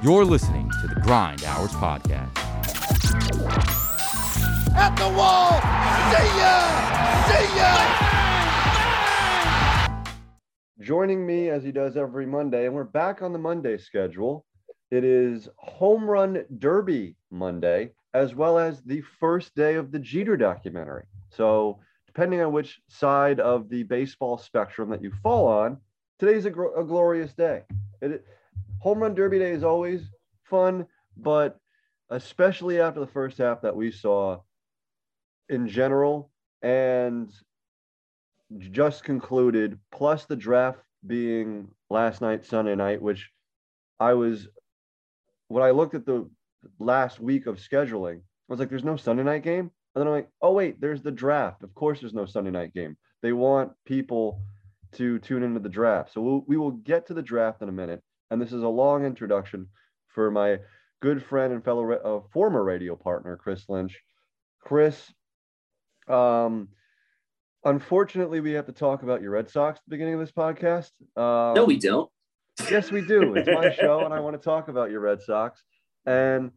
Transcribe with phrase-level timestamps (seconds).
[0.00, 2.30] You're listening to the Grind Hours Podcast.
[4.76, 5.60] At the wall!
[6.12, 6.60] See ya!
[7.26, 7.74] See ya!
[10.80, 14.44] Joining me as he does every Monday, and we're back on the Monday schedule.
[14.92, 20.36] It is Home Run Derby Monday, as well as the first day of the Jeter
[20.36, 21.06] documentary.
[21.30, 25.78] So, depending on which side of the baseball spectrum that you fall on,
[26.20, 27.62] today's a, gr- a glorious day.
[28.00, 28.24] It,
[28.78, 30.02] home run derby day is always
[30.44, 31.58] fun, but
[32.10, 34.38] especially after the first half that we saw
[35.48, 36.30] in general
[36.62, 37.32] and
[38.58, 43.30] just concluded, plus the draft being last night, Sunday night, which
[44.00, 44.48] I was
[45.48, 46.28] when I looked at the
[46.78, 49.70] last week of scheduling, I was like, there's no Sunday night game.
[49.94, 51.62] And then I'm like, oh wait, there's the draft.
[51.62, 52.96] Of course, there's no Sunday night game.
[53.22, 54.40] They want people
[54.92, 56.12] to tune into the draft.
[56.12, 58.02] So we'll, we will get to the draft in a minute.
[58.30, 59.68] And this is a long introduction
[60.08, 60.58] for my
[61.00, 63.98] good friend and fellow uh, former radio partner, Chris Lynch.
[64.60, 65.12] Chris,
[66.08, 66.68] um,
[67.64, 70.90] unfortunately, we have to talk about your Red Sox at the beginning of this podcast.
[71.16, 72.10] Um, no, we don't.
[72.70, 73.34] Yes, we do.
[73.34, 75.62] It's my show, and I want to talk about your Red Sox.
[76.06, 76.50] And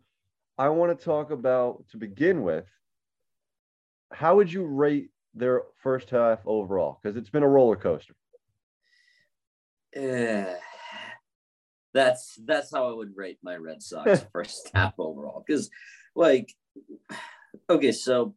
[0.58, 2.66] I want to talk about, to begin with,
[4.11, 7.00] how would you rate their first half overall?
[7.02, 8.16] Because it's been a roller coaster.
[9.95, 10.53] Uh,
[11.94, 15.44] that's that's how I would rate my Red Sox first half overall.
[15.45, 15.70] Because,
[16.16, 16.53] like,
[17.70, 18.36] okay, so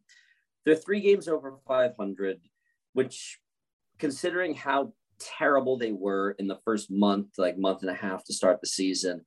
[0.65, 2.39] they're three games over 500,
[2.93, 3.39] which,
[3.99, 8.33] considering how terrible they were in the first month, like month and a half to
[8.33, 9.25] start the season,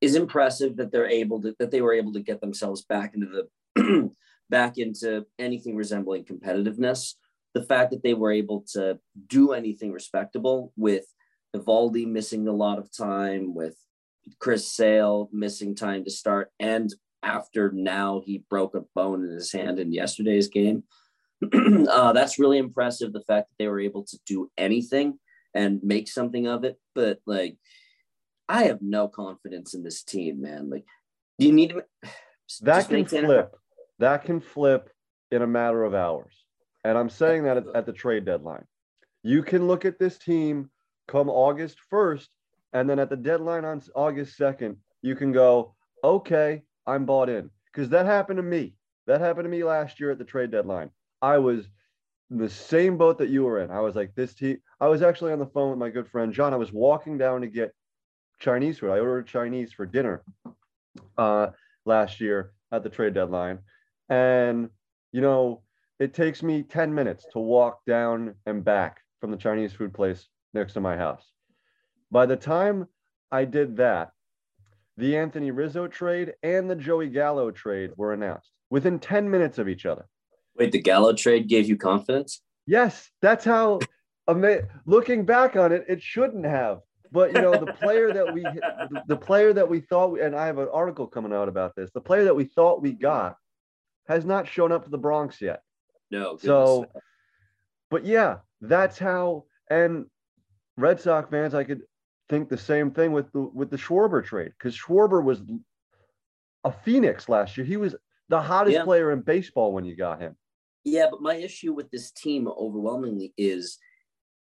[0.00, 3.26] is impressive that they're able to that they were able to get themselves back into
[3.74, 4.10] the
[4.50, 7.14] back into anything resembling competitiveness.
[7.54, 11.04] The fact that they were able to do anything respectable with
[11.54, 13.76] Eovaldi missing a lot of time, with
[14.38, 19.52] Chris Sale missing time to start, and after now he broke a bone in his
[19.52, 20.84] hand in yesterday's game.
[21.52, 23.12] uh, that's really impressive.
[23.12, 25.18] The fact that they were able to do anything
[25.54, 26.78] and make something of it.
[26.94, 27.56] But like,
[28.48, 30.70] I have no confidence in this team, man.
[30.70, 30.84] Like,
[31.38, 31.84] do you need to.
[32.62, 33.54] That can flip.
[33.98, 34.88] That can flip
[35.30, 36.32] in a matter of hours.
[36.82, 38.64] And I'm saying that at, at the trade deadline.
[39.22, 40.70] You can look at this team
[41.08, 42.28] come August 1st,
[42.72, 45.74] and then at the deadline on August 2nd, you can go,
[46.04, 47.50] okay, I'm bought in.
[47.72, 48.74] Because that happened to me.
[49.06, 50.90] That happened to me last year at the trade deadline.
[51.20, 51.68] I was
[52.30, 53.70] in the same boat that you were in.
[53.70, 54.58] I was like, this team.
[54.80, 56.52] I was actually on the phone with my good friend John.
[56.52, 57.72] I was walking down to get
[58.38, 58.90] Chinese food.
[58.90, 60.22] I ordered Chinese for dinner
[61.16, 61.48] uh,
[61.86, 63.60] last year at the trade deadline.
[64.10, 64.68] And,
[65.12, 65.62] you know,
[65.98, 70.28] it takes me 10 minutes to walk down and back from the Chinese food place
[70.54, 71.24] next to my house.
[72.10, 72.88] By the time
[73.30, 74.12] I did that,
[74.96, 79.68] the Anthony Rizzo trade and the Joey Gallo trade were announced within 10 minutes of
[79.68, 80.06] each other.
[80.56, 82.40] Wait, the Gallo trade gave you confidence?
[82.66, 83.80] Yes, that's how.
[84.84, 86.80] Looking back on it, it shouldn't have.
[87.10, 88.44] But you know, the player that we,
[89.06, 91.90] the player that we thought, and I have an article coming out about this.
[91.94, 93.36] The player that we thought we got
[94.06, 95.62] has not shown up to the Bronx yet.
[96.10, 96.36] No.
[96.36, 96.86] So,
[97.90, 99.44] but yeah, that's how.
[99.70, 100.06] And
[100.78, 101.82] Red Sox fans, I could
[102.28, 105.42] think the same thing with the with the Schwarber trade because Schwarber was
[106.64, 107.66] a phoenix last year.
[107.66, 107.96] He was
[108.28, 108.84] the hottest yeah.
[108.84, 110.36] player in baseball when you got him.
[110.84, 113.78] Yeah, but my issue with this team overwhelmingly is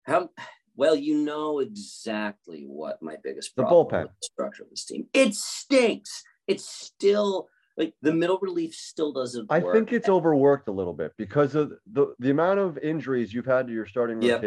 [0.04, 0.30] how
[0.76, 5.08] well you know exactly what my biggest problem the bullpen the structure of this team.
[5.14, 6.24] It stinks.
[6.48, 9.52] It's still like the middle relief still doesn't.
[9.52, 13.48] I think it's overworked a little bit because of the the amount of injuries you've
[13.48, 14.42] had to your starting yep.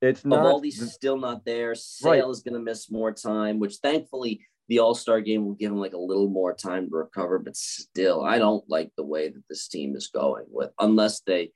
[0.00, 0.44] It's not.
[0.44, 1.74] Eovaldi's still not there.
[1.74, 2.30] Sale right.
[2.30, 5.78] is going to miss more time, which thankfully the All Star game will give him
[5.78, 7.38] like a little more time to recover.
[7.38, 11.50] But still, I don't like the way that this team is going with unless they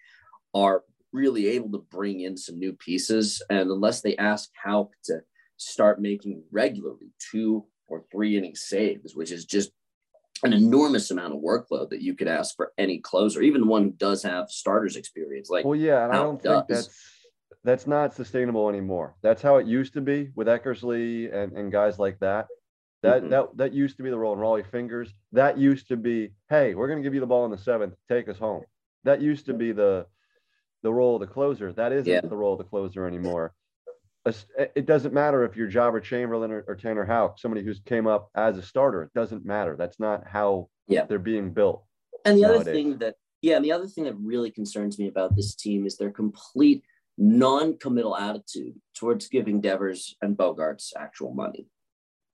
[0.55, 0.83] are
[1.13, 5.21] really able to bring in some new pieces and unless they ask Houck to
[5.59, 9.71] start making regularly two or three inning saves, which is just
[10.43, 13.91] an enormous amount of workload that you could ask for any closer, even one who
[13.93, 15.51] does have starters experience.
[15.51, 16.87] Like, well, yeah, and I don't think does.
[16.87, 17.12] that's
[17.65, 19.15] that's not sustainable anymore.
[19.23, 22.49] That's how it used to be with Eckersley and, and guys like that.
[23.03, 23.31] That mm-hmm.
[23.31, 25.13] that that used to be the role in Rollie Fingers.
[25.33, 28.29] That used to be, hey, we're gonna give you the ball in the seventh, take
[28.29, 28.63] us home.
[29.05, 30.07] That used to be the
[30.83, 31.73] the role of the closer.
[31.73, 32.21] That isn't yeah.
[32.21, 33.55] the role of the closer anymore.
[34.57, 38.31] It doesn't matter if you're Joba Chamberlain or, or Tanner Houck, somebody who's came up
[38.37, 39.03] as a starter.
[39.03, 39.75] It doesn't matter.
[39.77, 41.07] That's not how yeah.
[41.07, 41.85] they're being built.
[42.25, 42.61] And the nowadays.
[42.61, 45.87] other thing that, yeah, and the other thing that really concerns me about this team
[45.87, 46.85] is their complete
[47.19, 51.67] non-committal attitude towards giving Devers and Bogaerts actual money.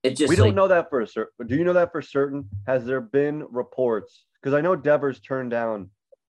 [0.02, 1.46] It just we don't like, know that for certain.
[1.46, 2.48] Do you know that for certain?
[2.66, 4.26] Has there been reports?
[4.40, 5.90] Because I know Devers turned down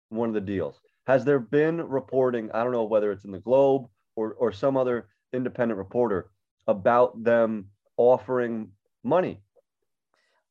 [0.09, 0.79] one of the deals.
[1.07, 2.51] Has there been reporting?
[2.53, 6.29] I don't know whether it's in the Globe or or some other independent reporter
[6.67, 8.69] about them offering
[9.03, 9.41] money.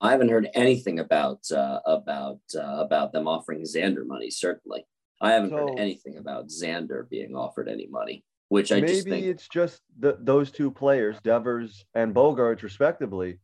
[0.00, 4.30] I haven't heard anything about uh, about uh, about them offering Xander money.
[4.30, 4.86] Certainly,
[5.24, 8.24] I haven't So- heard anything about Xander being offered any money.
[8.48, 13.38] Which I Maybe just think it's just the, those two players, Devers and Bogaerts, respectively,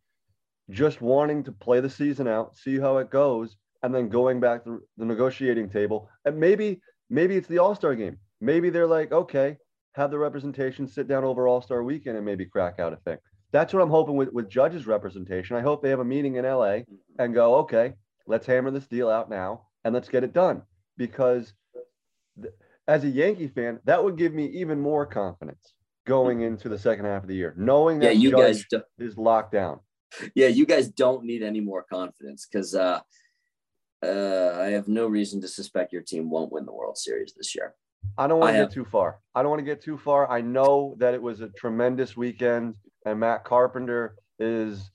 [0.69, 4.63] just wanting to play the season out, see how it goes, and then going back
[4.65, 6.09] to the negotiating table.
[6.27, 8.19] And maybe, maybe it's the All Star game.
[8.43, 9.57] Maybe they're like, okay,
[9.95, 13.19] have the representation sit down over All Star weekend and maybe crack out a thing.
[13.53, 15.57] That's what I'm hoping with with Judge's representation.
[15.57, 16.95] I hope they have a meeting in LA mm-hmm.
[17.19, 17.95] and go, okay,
[18.27, 20.63] let's hammer this deal out now and let's get it done.
[20.99, 21.55] Because
[22.89, 25.75] as a Yankee fan, that would give me even more confidence
[26.07, 29.17] going into the second half of the year, knowing that yeah, you Judge guys is
[29.17, 29.81] locked down.
[30.35, 33.01] yeah, you guys don't need any more confidence because uh,
[34.05, 37.55] uh, I have no reason to suspect your team won't win the World Series this
[37.55, 37.75] year.
[38.17, 39.19] I don't want to have- get too far.
[39.35, 40.31] I don't want to get too far.
[40.31, 44.91] I know that it was a tremendous weekend, and Matt Carpenter is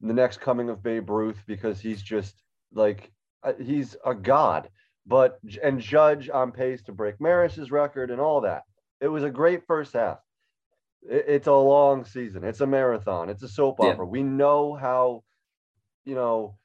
[0.00, 2.42] the next coming of Babe Ruth because he's just
[2.72, 3.10] like
[3.42, 4.68] uh, he's a god.
[5.08, 8.62] But and Judge on pace to break Maris's record and all that.
[9.00, 10.18] It was a great first half.
[11.08, 12.44] It- it's a long season.
[12.44, 13.30] It's a marathon.
[13.30, 13.88] It's a soap Yeah.
[13.92, 14.04] opera.
[14.06, 15.24] We know how,
[16.04, 16.58] you know,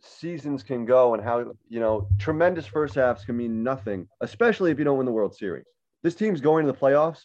[0.00, 4.78] seasons can go and how you know tremendous first halves can mean nothing, especially if
[4.78, 5.64] you don't win the World Series.
[6.02, 7.24] This team's going to the playoffs.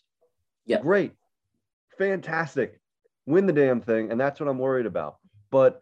[0.65, 0.79] Yeah.
[0.79, 1.13] Great.
[1.97, 2.79] Fantastic.
[3.25, 4.11] Win the damn thing.
[4.11, 5.17] And that's what I'm worried about.
[5.51, 5.81] But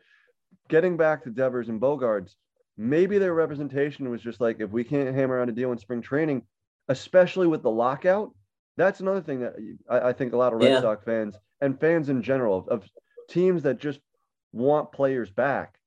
[0.70, 2.34] getting back to Devers and Bogaerts,
[2.78, 6.02] maybe their representation was just like if we can't hammer out a deal in spring
[6.02, 6.44] training,
[6.88, 8.34] especially with the lockout,
[8.78, 9.56] that's another thing that
[9.90, 10.82] I, I think a lot of Red Yeah.
[10.82, 12.90] Sox fans and fans in general of, of
[13.28, 14.00] teams that just
[14.54, 15.80] want players back,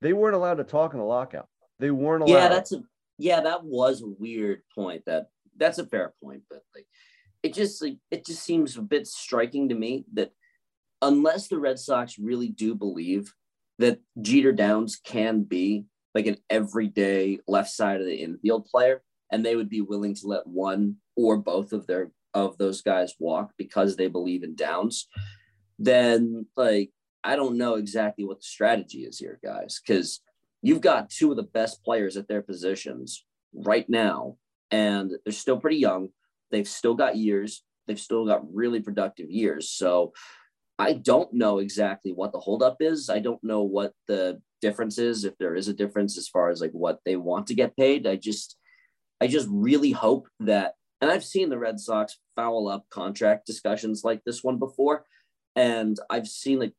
[0.00, 1.48] they weren't allowed to talk in the lockout.
[1.80, 2.36] They weren't allowed.
[2.36, 2.82] Yeah, that's a
[3.18, 5.04] yeah, that was a weird point.
[5.06, 5.26] That
[5.56, 6.86] that's a fair point, but like
[7.42, 10.30] it just like it just seems a bit striking to me that
[11.02, 13.34] unless the Red Sox really do believe
[13.78, 15.84] that Jeter Downs can be
[16.14, 19.02] like an everyday left side of the infield player,
[19.32, 23.14] and they would be willing to let one or both of their of those guys
[23.18, 25.06] walk because they believe in Downs,
[25.78, 26.90] then like
[27.22, 30.20] I don't know exactly what the strategy is here, guys, because
[30.62, 33.24] you've got two of the best players at their positions
[33.54, 34.36] right now,
[34.70, 36.08] and they're still pretty young.
[36.50, 37.62] They've still got years.
[37.86, 39.70] They've still got really productive years.
[39.70, 40.12] So
[40.78, 43.08] I don't know exactly what the holdup is.
[43.08, 46.60] I don't know what the difference is, if there is a difference as far as
[46.60, 48.06] like what they want to get paid.
[48.06, 48.56] I just,
[49.20, 54.02] I just really hope that, and I've seen the Red Sox foul up contract discussions
[54.04, 55.04] like this one before,
[55.54, 56.72] and I've seen like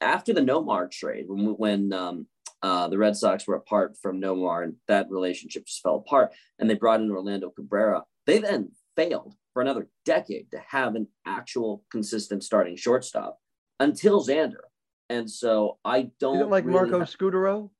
[0.00, 2.26] after the Nomar trade when when um,
[2.62, 6.70] uh, the Red Sox were apart from Nomar and that relationship just fell apart, and
[6.70, 8.04] they brought in Orlando Cabrera.
[8.26, 13.38] They then failed for another decade to have an actual consistent starting shortstop
[13.80, 14.66] until Xander.
[15.08, 17.70] And so I don't You like really Marco Scutaro?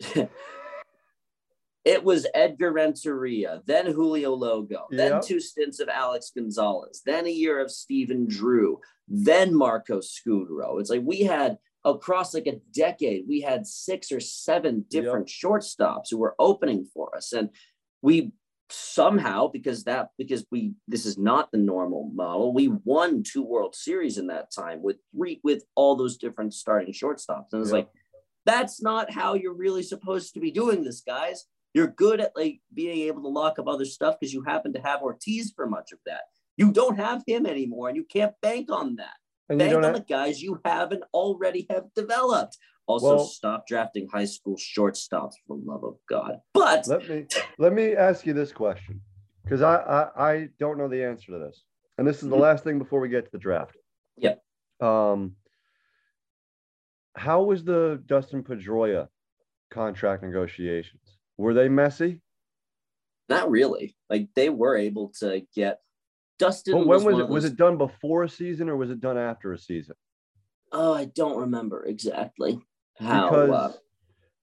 [1.84, 7.30] it was Edgar Renteria, then Julio Lugo, then two stints of Alex Gonzalez, then a
[7.30, 10.80] year of Stephen Drew, then Marco Scutaro.
[10.80, 16.10] It's like we had across like a decade, we had six or seven different shortstops
[16.10, 17.32] who were opening for us.
[17.32, 17.50] And
[18.02, 18.32] we
[18.70, 23.74] somehow, because that because we this is not the normal model, we won two World
[23.74, 27.52] Series in that time with three with all those different starting shortstops.
[27.52, 27.78] And it's Yeah.
[27.78, 27.88] like
[28.44, 31.44] that's not how you're really supposed to be doing this, guys.
[31.74, 34.80] You're good at like being able to lock up other stuff because you happen to
[34.80, 36.22] have Ortiz for much of that.
[36.56, 39.14] You don't have him anymore, and you can't bank on that.
[39.48, 42.58] And Bank on have, the guys you haven't already have developed.
[42.88, 46.40] Also, Well- stop drafting high school shortstops for the love of God.
[46.54, 47.26] But let me
[47.58, 49.02] let me ask you this question
[49.44, 51.64] because I, I I don't know the answer to this,
[51.98, 52.40] and this is the Mhm.
[52.40, 53.76] last thing before we get to the draft.
[54.16, 54.36] Yeah.
[54.80, 55.36] Um,
[57.14, 59.08] how was the Dustin Pedroia
[59.70, 61.18] contract negotiations?
[61.36, 62.20] Were they messy?
[63.30, 63.94] not really.
[64.08, 65.82] Like they were able to get
[66.38, 66.72] Dustin.
[66.72, 67.28] But when was, was it?
[67.28, 69.96] Was it done before a season or was it done after a season?
[70.72, 72.58] Oh, I don't remember exactly
[72.98, 73.28] how.
[73.30, 73.72] because uh,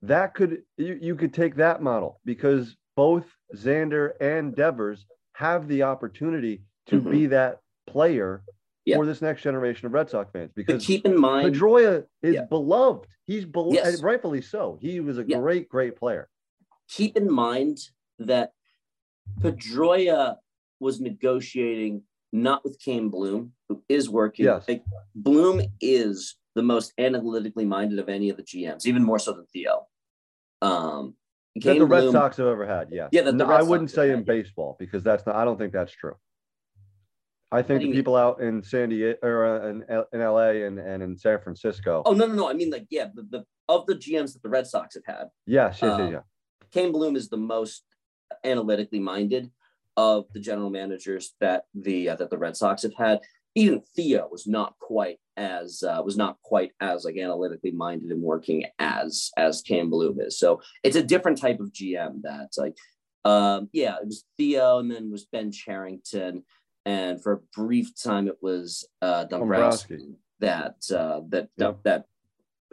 [0.03, 5.83] that could you, you could take that model because both Xander and Devers have the
[5.83, 7.11] opportunity to Mhm.
[7.11, 8.43] be that player
[8.85, 8.97] Yeah.
[8.97, 12.35] for this next generation of Red Sox fans but because keep in mind, Pedroia is
[12.35, 12.45] Yeah.
[12.45, 13.07] beloved.
[13.25, 14.01] He's beloved, Yes.
[14.03, 14.77] rightfully so.
[14.81, 15.39] He was a Yeah.
[15.39, 16.29] great, great player.
[16.87, 17.79] keep in mind
[18.19, 18.51] that
[19.41, 20.37] Pedroia
[20.79, 24.45] was negotiating not with Chaim Bloom, who is working.
[24.45, 24.67] Yes.
[24.67, 24.83] Like
[25.15, 29.45] Bloom is the most analytically minded of any of the GMs, even more so than
[29.47, 29.87] Theo.
[30.61, 31.15] Um,
[31.55, 32.89] that the Red Bloom- Sox have ever had.
[32.91, 33.07] Yeah.
[33.11, 34.25] Yeah, No, I wouldn't say in had.
[34.25, 35.35] baseball because that's not.
[35.35, 36.15] I don't think that's true.
[37.51, 37.99] I think do the mean?
[37.99, 42.01] people out in San Diego or uh, in, in LA and, and in San Francisco.
[42.05, 42.49] Oh no, no, no.
[42.49, 45.27] I mean, like, yeah, the, the of the GMs that the Red Sox have had,
[45.45, 46.19] yes, yes, um, yeah.
[46.73, 47.83] Chaim Bloom is the most
[48.43, 49.51] analytically minded
[49.95, 53.19] of the general managers that the uh, that the Red Sox have had.
[53.55, 58.21] Even Theo was not quite as uh, was not quite as like analytically minded and
[58.21, 60.37] working as as Chaim Bloom is.
[60.37, 62.75] So it's a different type of GM that's like,
[63.23, 66.43] um, yeah, it was Theo, and then was Ben Cherington,
[66.85, 70.15] and for a brief time it was uh, Dombrowski Dombrowski.
[70.39, 71.83] that uh, that Yep.
[71.83, 72.05] that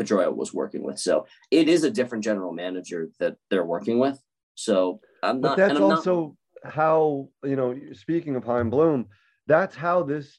[0.00, 0.98] Pedroia was working with.
[0.98, 4.20] So it is a different general manager that they're working with.
[4.54, 7.78] So I'm But that's and I'm also how you know.
[7.92, 9.06] Speaking of Chaim Bloom,
[9.46, 10.38] that's how this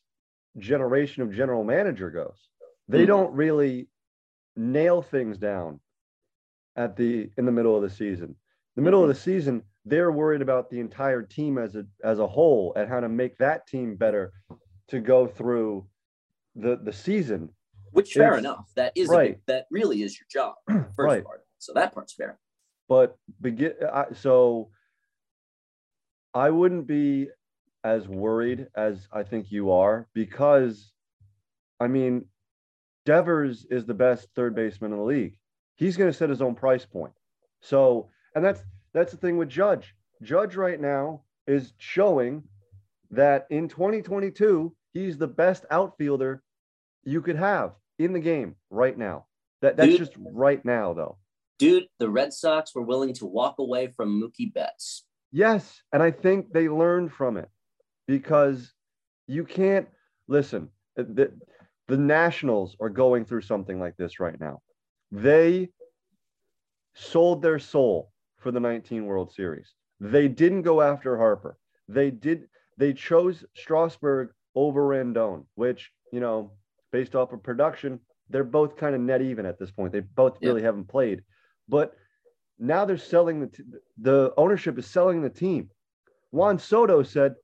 [0.57, 2.49] generation of general manager goes.
[2.87, 3.07] They Mhm.
[3.07, 3.89] don't really
[4.55, 5.79] nail things down
[6.75, 8.35] at the in the middle of the season.
[8.75, 12.27] The middle of the season, they're worried about the entire team as a as a
[12.27, 14.31] whole and how to make that team better
[14.89, 15.87] to go through
[16.55, 17.49] the the season.
[17.91, 18.71] Which fair It's- enough.
[18.75, 19.35] That is right.
[19.35, 20.55] big- that really is your job.
[20.95, 21.23] First Right.
[21.23, 21.45] part.
[21.59, 22.39] So that part's fair.
[22.89, 24.69] but begin I, so
[26.33, 27.29] i wouldn't be
[27.83, 30.91] as worried as i think you are because
[31.79, 32.25] i mean
[33.05, 35.37] devers is the best third baseman in the league.
[35.75, 37.13] He's going to set his own price point.
[37.61, 38.61] So and that's
[38.93, 39.95] that's the thing with judge.
[40.21, 42.43] Judge right now is showing
[43.11, 46.41] that in 2022 he's the best outfielder
[47.03, 49.25] you could have in the game right now.
[49.61, 49.99] That that's Dude.
[49.99, 51.17] just right now though.
[51.59, 55.05] Dude, the Red Sox were willing to walk away from Mookie Betts.
[55.31, 57.49] Yes, and I think they learned from it
[58.07, 58.73] because
[59.27, 59.87] you can't
[60.27, 60.69] listen.
[60.95, 61.31] The,
[61.87, 64.61] the Nationals are going through something like this right now.
[65.11, 65.69] They
[66.95, 69.73] sold their soul for the 19 World Series.
[69.99, 71.57] They didn't go after Harper.
[71.87, 72.47] They did.
[72.77, 76.51] They chose Strasburg over Rendon, which you know,
[76.91, 79.91] based off of production, they're both kind of net even at this point.
[79.91, 80.49] They both Yeah.
[80.49, 81.23] really haven't played,
[81.67, 81.95] but
[82.59, 83.63] now they're selling the t-
[83.97, 85.69] the ownership is selling the team.
[86.31, 87.35] Juan Soto said,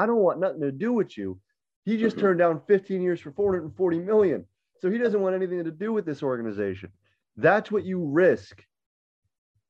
[0.00, 1.40] "I don't want nothing to do with you."
[1.84, 2.20] He just Mhm.
[2.20, 4.46] turned down 15 years for 440 million,
[4.80, 6.92] so he doesn't want anything to do with this organization.
[7.36, 8.64] That's what you risk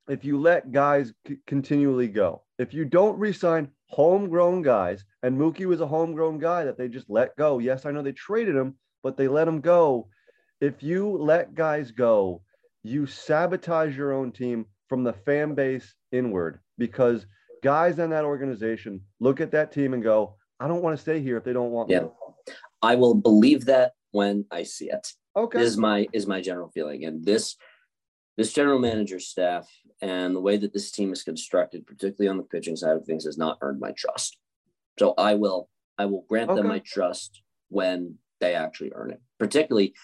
[0.08, 2.42] if you let guys c- continually go.
[2.58, 7.10] If you don't re-sign homegrown guys, and Mookie was a homegrown guy that they just
[7.10, 7.58] let go.
[7.58, 10.08] Yes, I know they traded him, but they let him go.
[10.60, 12.42] If you let guys go,
[12.82, 17.26] you sabotage your own team from the fan base inward because
[17.62, 21.20] guys in that organization look at that team and go, I don't want to stay
[21.20, 22.00] here if they don't want Yeah.
[22.00, 22.08] me.
[22.82, 25.06] I will believe that when I see it.
[25.36, 25.60] Okay.
[25.60, 27.56] is my is my general feeling and this
[28.36, 29.68] this general manager staff
[30.02, 33.24] and the way that this team is constructed particularly on the pitching side of things
[33.26, 34.38] has not earned my trust
[34.98, 39.94] so i will i will grant them my trust when they actually earn it particularly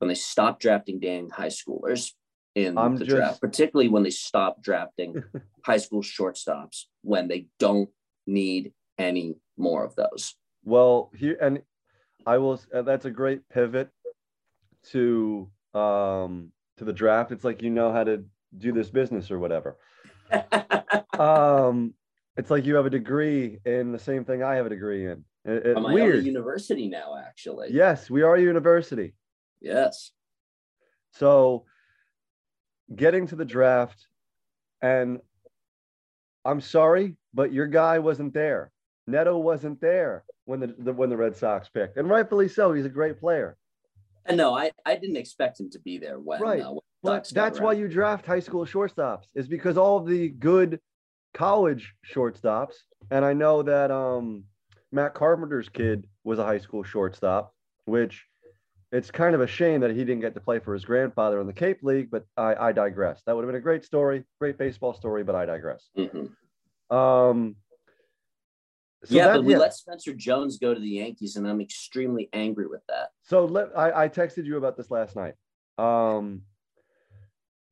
[0.00, 2.10] when they stop drafting dang high schoolers
[2.56, 5.22] in I'm the just- draft particularly when they stop drafting
[5.64, 7.88] high school shortstops when they don't
[8.26, 11.62] need any more of those Well, here and
[12.26, 12.60] I will.
[12.72, 13.90] uh, That's a great pivot
[14.90, 17.32] to um to the draft.
[17.32, 18.24] It's like you know how to
[18.56, 19.78] do this business or whatever.
[21.18, 21.94] Um,
[22.36, 25.24] it's like you have a degree in the same thing I have a degree in.
[25.44, 26.24] It- it- I'm a weird.
[26.24, 29.14] university now actually Yes, we are a university.
[29.60, 30.12] yes
[31.12, 31.66] So
[32.94, 34.06] getting to the draft,
[34.80, 35.20] and
[36.44, 38.70] I'm sorry, but your guy wasn't there.
[39.06, 42.72] Neto wasn't there when the, the when the Red Sox picked, and rightfully so.
[42.72, 43.56] He's a great player.
[44.26, 46.40] And no, I, I didn't expect him to be there when.
[46.40, 46.62] Right.
[46.62, 50.28] Uh, when But that's why you draft high school shortstops, is because all of the
[50.28, 50.80] good
[51.34, 52.74] college shortstops,
[53.10, 54.44] and I know that um,
[54.92, 57.54] Matt Carpenter's kid was a high school shortstop,
[57.86, 58.24] which
[58.92, 61.46] it's kind of a shame that he didn't get to play for his grandfather in
[61.46, 63.22] the Cape League, but I, I digress.
[63.26, 65.88] That would have been a great story, great baseball story, but I digress.
[65.96, 66.30] Mhm.
[66.90, 67.56] Um,
[69.04, 72.28] so yeah, that- but we let Spencer Jones go to the Yankees, and I'm extremely
[72.34, 73.08] angry with that.
[73.22, 75.34] So let I, I texted you about this last night.
[75.78, 76.42] Um,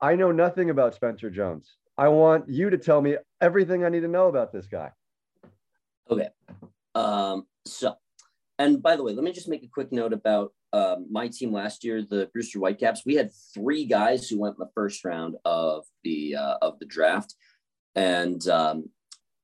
[0.01, 1.77] I know nothing about Spencer Jones.
[1.99, 4.91] I want you to tell me everything I need to know about this guy.
[6.11, 6.31] Okay.
[6.95, 7.95] Um, so,
[8.61, 11.51] and by the way, let me just make a quick note about um, my team
[11.51, 13.07] last year, the Brewster Whitecaps.
[13.07, 16.85] We had three guys who went in the first round of the uh, of the
[16.85, 17.35] draft,
[17.95, 18.91] and um,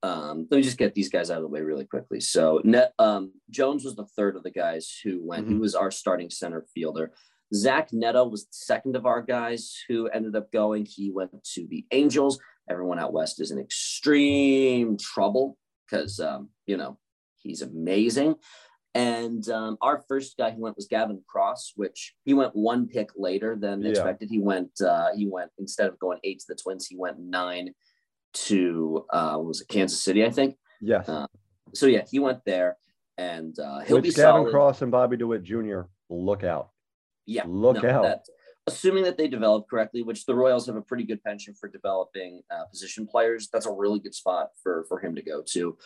[0.02, 2.20] um, let me just get these guys out of the way really quickly.
[2.20, 5.46] So net um, Jones was the third of the guys who went.
[5.46, 5.54] Mm-hmm.
[5.54, 7.12] He was our starting center fielder.
[7.54, 10.84] Zach Neto was the second of our guys who ended up going.
[10.84, 12.38] He went to the Angels.
[12.68, 15.56] Everyone out west is in extreme trouble
[15.88, 16.98] because um, you know
[17.36, 18.34] he's amazing.
[18.96, 23.10] And um, our first guy who went was Gavin Cross, which he went one pick
[23.14, 23.90] later than yeah.
[23.90, 24.30] expected.
[24.30, 27.74] He went uh, he went instead of going eight to the Twins, he went nine
[28.32, 30.56] to uh, was it Kansas City, I think.
[30.80, 31.08] Yes.
[31.08, 31.26] Uh,
[31.74, 32.78] so yeah, he went there,
[33.18, 34.50] and uh, he'll which be Gavin solid.
[34.50, 35.82] Cross and Bobby DeWitt Jr.
[36.08, 36.70] Look out.
[37.26, 38.02] Yeah, look no, out.
[38.04, 38.24] That,
[38.66, 42.40] assuming that they develop correctly, which the Royals have a pretty good penchant for developing
[42.50, 45.76] uh, position players, that's a really good spot for for him to go to.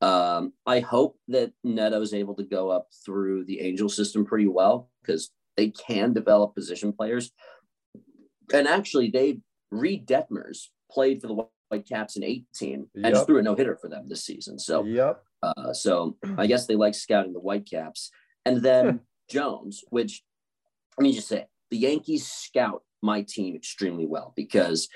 [0.00, 4.46] Um, I hope that Neto is able to go up through the Angel system pretty
[4.46, 7.32] well because they can develop position players.
[8.52, 9.40] And actually, they
[9.70, 13.12] Reid Detmers played for the Whitecaps in 18 and yep.
[13.12, 14.58] just threw a no hitter for them this season.
[14.58, 15.22] So, yep.
[15.42, 18.10] Uh, so I guess they like scouting the Whitecaps.
[18.44, 19.00] And then
[19.30, 20.22] Jones, which
[20.96, 24.88] let me just say, the Yankees scout my team extremely well because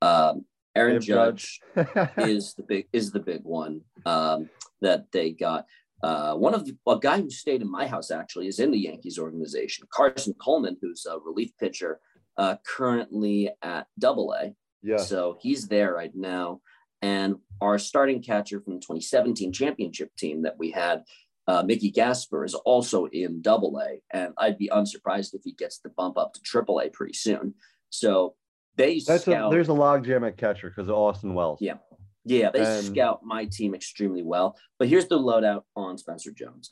[0.00, 0.44] um,
[0.76, 1.60] Aaron Judge,
[2.18, 4.48] is the big is the big one um,
[4.80, 5.66] that they got.
[6.02, 8.78] Uh, one of the, a guy who stayed in my house actually is in the
[8.78, 9.86] Yankees organization.
[9.92, 12.00] Carson Coleman, who's a relief pitcher,
[12.38, 14.54] uh, currently at Double A.
[14.82, 14.96] Yeah.
[14.96, 16.60] So he's there right now.
[17.02, 21.04] And our starting catcher from the 2017 championship team that we had,
[21.46, 25.78] uh, Mickey Gasper, is also in Double A, and I'd be unsurprised if he gets
[25.78, 27.54] the bump up to Triple A pretty soon.
[27.90, 28.34] So
[28.76, 29.50] they That's scout.
[29.52, 31.58] A, there's a logjam at catcher because of Austin Wells.
[31.60, 31.74] Yeah.
[32.24, 34.56] Yeah, they And- scout my team extremely well.
[34.78, 36.70] But here's the loadout on Spencer Jones.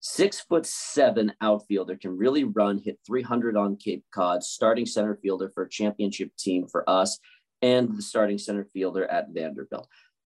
[0.00, 5.50] Six foot seven outfielder can really run, hit 300 on Cape Cod, starting center fielder
[5.54, 7.18] for a championship team for us,
[7.62, 9.88] and the starting center fielder at Vanderbilt.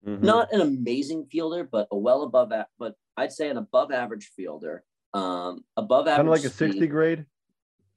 [0.04, 0.20] Mhm.
[0.22, 4.32] Not an amazing fielder, but a well above, a- but I'd say an above average
[4.36, 4.84] fielder.
[5.14, 6.16] Um, above average.
[6.16, 7.26] kind of like a 60 grade.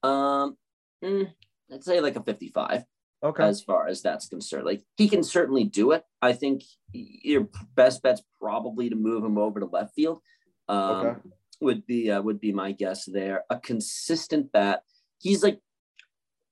[0.04, 0.58] Um,
[1.04, 1.34] mm,
[1.74, 2.84] I'd say like a 55
[3.26, 3.44] Okay.
[3.44, 4.66] as far as that's concerned.
[4.66, 6.04] Like he can certainly do it.
[6.22, 10.20] I think your best bet's probably to move him over to left field.
[10.68, 11.20] Um, Okay.
[11.62, 13.44] Would be uh, would be my guess there.
[13.50, 14.82] A consistent bat.
[15.20, 15.60] He's like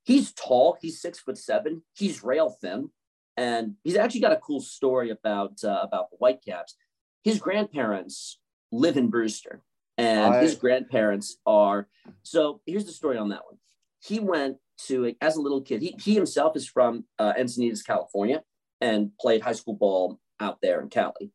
[0.03, 0.77] he's tall.
[0.81, 1.83] He's six foot seven.
[1.93, 2.89] He's rail thin,
[3.35, 6.75] and he's actually got a cool story about uh, about the Whitecaps.
[7.23, 8.39] His grandparents
[8.71, 9.61] live in Brewster,
[9.97, 11.89] and I- his grandparents are.
[12.23, 13.59] So here's the story on that one.
[13.99, 15.81] He went to as a little kid.
[15.81, 18.43] He he himself is from uh, Encinitas, California,
[18.81, 21.31] and played high school ball out there in Cali.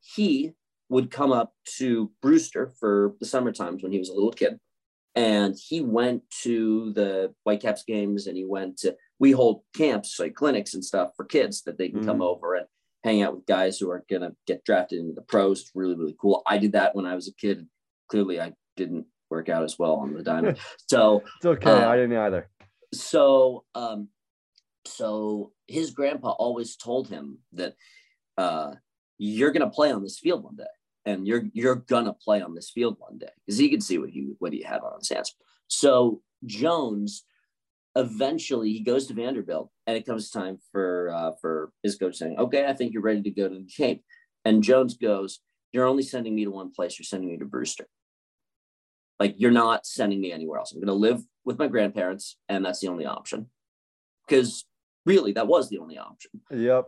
[0.00, 0.52] He
[0.88, 4.58] would come up to Brewster for the summer times when he was a little kid,
[5.14, 8.96] and he went to the Whitecaps games, and he went to.
[9.18, 12.66] We hold camps like clinics and stuff for kids that they can come over and
[13.04, 15.60] hang out with guys who are gonna get drafted into the pros.
[15.60, 16.42] It's really really cool.
[16.46, 17.66] I did that when I was a kid.
[18.08, 20.58] Clearly, I didn't work out as well on the diamond.
[20.88, 21.70] so It's okay.
[21.70, 22.48] Uh, I didn't either.
[22.92, 24.08] So um
[24.86, 27.74] so his grandpa always told him that
[28.38, 28.72] uh
[29.18, 30.64] you're gonna play on this field one day
[31.04, 33.30] and you're you're gonna play on this field one day.
[33.46, 35.34] Because he could see what he what he had on his hands.
[35.68, 37.24] So jones
[37.94, 42.36] eventually he goes to vanderbilt and it comes time for uh for his coach saying
[42.38, 44.02] okay i think you're ready to go to the cape
[44.44, 45.40] and jones goes
[45.72, 47.86] you're only sending me to one place you're sending me to brewster
[49.22, 52.64] like you're not sending me anywhere else i'm going to live with my grandparents and
[52.64, 53.40] that's the only option
[54.26, 54.50] because
[55.12, 56.84] really that was the only option Yep.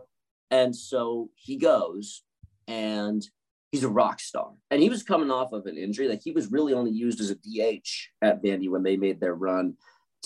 [0.51, 2.23] and so he goes
[2.67, 3.21] and
[3.71, 6.51] he's a rock star and he was coming off of an injury like he was
[6.51, 7.87] really only used as a dh
[8.21, 9.75] at vandy when they made their run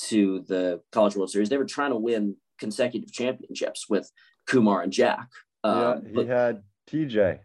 [0.09, 4.05] to the college world series they were trying to win consecutive championships with
[4.47, 5.27] kumar and jack
[5.63, 5.89] Yeah.
[5.91, 6.55] Um, He had
[6.89, 7.39] TJ.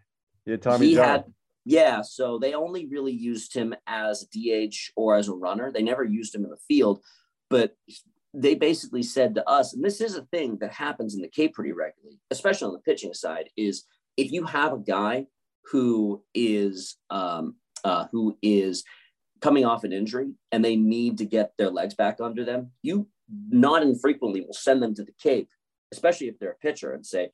[0.45, 1.05] He had Tommy he John.
[1.05, 1.23] had
[1.65, 5.71] yeah so they only really used him as dh or as a runner.
[5.71, 7.01] They never used him in the field
[7.49, 7.75] but
[8.33, 11.53] they basically said to us and this is a thing that happens in the cape
[11.53, 13.85] pretty regularly especially on the pitching side is
[14.17, 15.25] if you have a guy
[15.71, 18.83] who is um, uh, who is
[19.41, 23.07] coming off an injury and they need to get their legs back under them you
[23.49, 25.49] not infrequently will send them to the cape
[25.91, 27.29] especially if they're a pitcher and say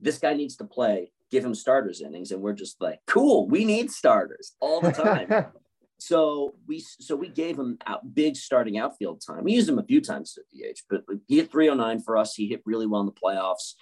[0.00, 3.64] this guy needs to play give him starters innings and we're just like cool we
[3.64, 5.46] need starters all the time.
[6.04, 9.44] So we so we gave him out big starting outfield time.
[9.44, 12.34] We used him a few times at the age but he hit 309 for us.
[12.34, 13.74] He hit really well in the playoffs.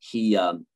[0.00, 0.66] He um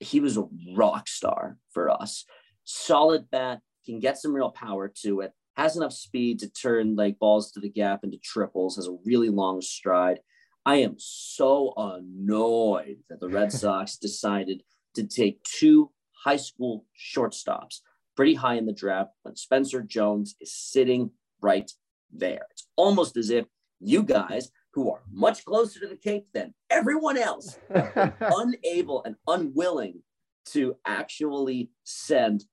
[0.00, 2.24] he was a rock star for us.
[2.64, 7.18] Solid bat can get some real power to it has enough speed to turn like
[7.18, 10.18] balls to the gap into triples has a really long stride.
[10.66, 14.62] I am so annoyed that the red sox decided
[14.94, 17.80] to take two high school shortstops
[18.16, 21.70] pretty high in the draft, but Spencer Jones is sitting right
[22.12, 22.46] there.
[22.52, 23.46] It's almost as if
[23.80, 29.16] you guys, who are much closer to the Cape than everyone else, are unable and
[29.26, 30.02] unwilling
[30.46, 32.44] to actually send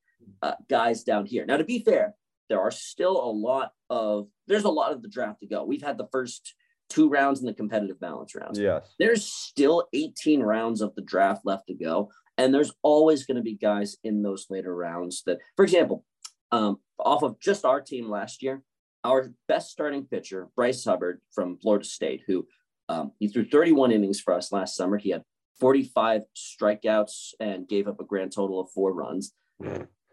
[0.42, 1.46] uh, guys down here.
[1.46, 2.16] Now, to be fair,
[2.50, 5.64] there are still a lot of there's a lot of the draft to go.
[5.64, 6.54] We've had the first
[6.90, 8.60] two rounds in the competitive balance rounds.
[8.60, 8.94] yes.
[9.00, 12.12] There's still 18 rounds of the draft left to go.
[12.42, 16.04] And there's always going to be guys in those later rounds that, for example,
[16.52, 18.64] um, off of just our team last year,
[19.04, 22.48] our best starting pitcher, Bryce Hubbard from Florida State, who
[22.90, 24.98] um, he threw 31 innings for us last summer.
[24.98, 25.22] He had
[25.60, 29.34] 45 strikeouts and gave up a grand total of four runs.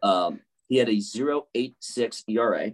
[0.03, 2.73] Um, he had a 0.86 ERA.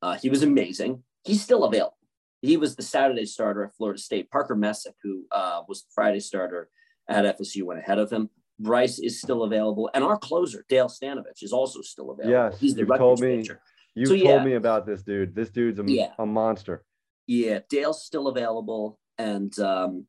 [0.00, 1.02] Uh, he was amazing.
[1.24, 1.98] He's still available.
[2.40, 4.30] He was the Saturday starter at Florida State.
[4.30, 6.70] Parker Messick, who uh, was the Friday starter
[7.06, 8.30] at FSU, went ahead of him.
[8.62, 12.32] Bryce is still available, and our closer Dale Stanovich is also still available.
[12.50, 13.38] Yes, he's the told me.
[13.38, 13.60] pitcher.
[13.94, 14.44] You So, told yeah.
[14.44, 15.34] me about this dude.
[15.34, 16.12] This dude's a, Yeah.
[16.18, 16.84] a monster.
[17.26, 20.06] Yeah, Dale's still available, and um,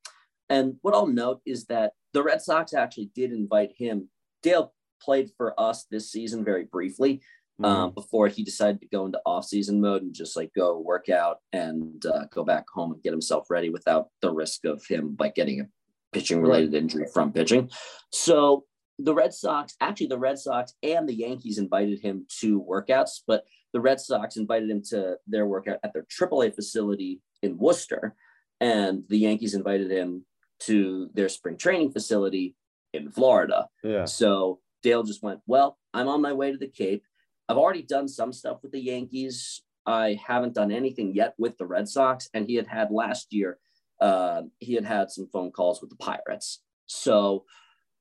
[0.49, 4.09] and what I'll note is that the Red Sox actually did invite him.
[4.41, 7.21] Dale played for us this season very briefly
[7.61, 7.65] Mm-hmm.
[7.71, 11.37] um, before he decided to go into off-season mode and just like go work out
[11.51, 15.35] and uh, go back home and get himself ready without the risk of him like
[15.35, 15.65] getting a
[16.13, 17.69] pitching related injury from pitching.
[18.11, 18.65] So
[18.99, 23.43] the Red Sox, actually the Red Sox and the Yankees invited him to workouts, but
[23.73, 28.15] the Red Sox invited him to their workout at their AAA facility in Worcester,
[28.61, 30.25] and the Yankees invited him
[30.59, 32.55] to their spring training facility
[32.93, 33.67] in Florida.
[33.83, 34.05] yeah.
[34.05, 37.03] So Dale just went, Well, I'm on my way to the Cape.
[37.49, 39.63] I've already done some stuff with the Yankees.
[39.85, 42.29] I haven't done anything yet with the Red Sox.
[42.33, 43.57] And he had had last year,
[44.03, 46.61] uh, he had had some phone calls with the Pirates.
[46.87, 47.45] So,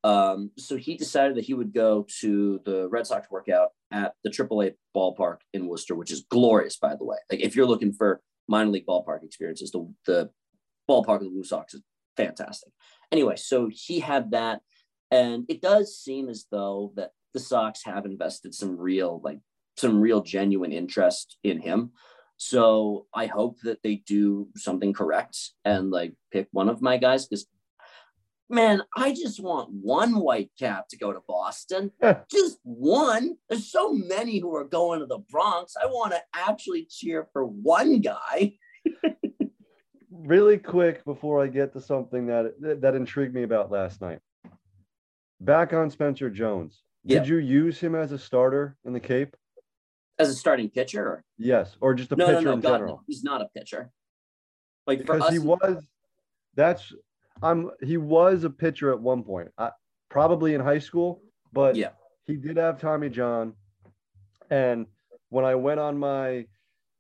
[0.03, 4.31] um, so he decided that he would go to the Red Sox workout at the
[4.31, 7.19] AAA ballpark in Worcester, which is glorious, by the way.
[7.31, 10.31] Like if you're looking for minor league ballpark experiences, the, the
[10.91, 11.83] ballpark of the WooSox is
[12.17, 12.73] fantastic.
[13.13, 14.61] Anyway, so he had that.
[15.13, 19.39] And it does seem as though that the Sox have invested some real, like
[19.77, 21.93] some real genuine interest in him.
[22.45, 27.25] So I hope that they do something correct and like pick one of my guys
[27.25, 27.47] because
[28.51, 31.93] man, I just want one white cap to go to Boston.
[32.29, 33.37] just one.
[33.49, 35.75] There's so many who are going to the Bronx.
[35.81, 38.55] I want to actually cheer for one guy.
[40.15, 44.21] Really quick before I get to something that that intrigued me about last night.
[45.41, 46.83] Back on Spencer Jones.
[47.05, 49.35] Did you use him as a starter in the Cape?
[50.19, 52.69] As a starting pitcher, or Yes, or just a no, no, pitcher no, in God,
[52.73, 52.95] general?
[52.97, 53.91] no, he's not a pitcher.
[54.87, 55.85] Like for because us, he was
[56.55, 56.93] that's
[57.43, 59.71] i'm he was a pitcher at one point I,
[60.11, 61.23] probably in high school
[61.53, 61.91] but Yeah.
[62.27, 63.55] he did have tommy john
[64.51, 64.87] and
[65.31, 66.47] when i went on my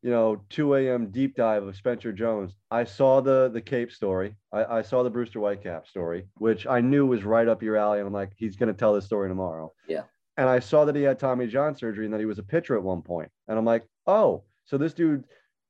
[0.03, 4.35] you know 2 a.m deep dive of spencer jones i saw the the cape story
[4.53, 7.98] i, I saw the brewster whitecap story which i knew was right up your alley
[7.98, 10.05] and i'm like he's going to tell this story tomorrow Yeah.
[10.37, 12.77] And i saw that he had tommy john surgery and that he was a pitcher
[12.77, 13.31] at one point.
[13.49, 15.25] and i'm like oh so this dude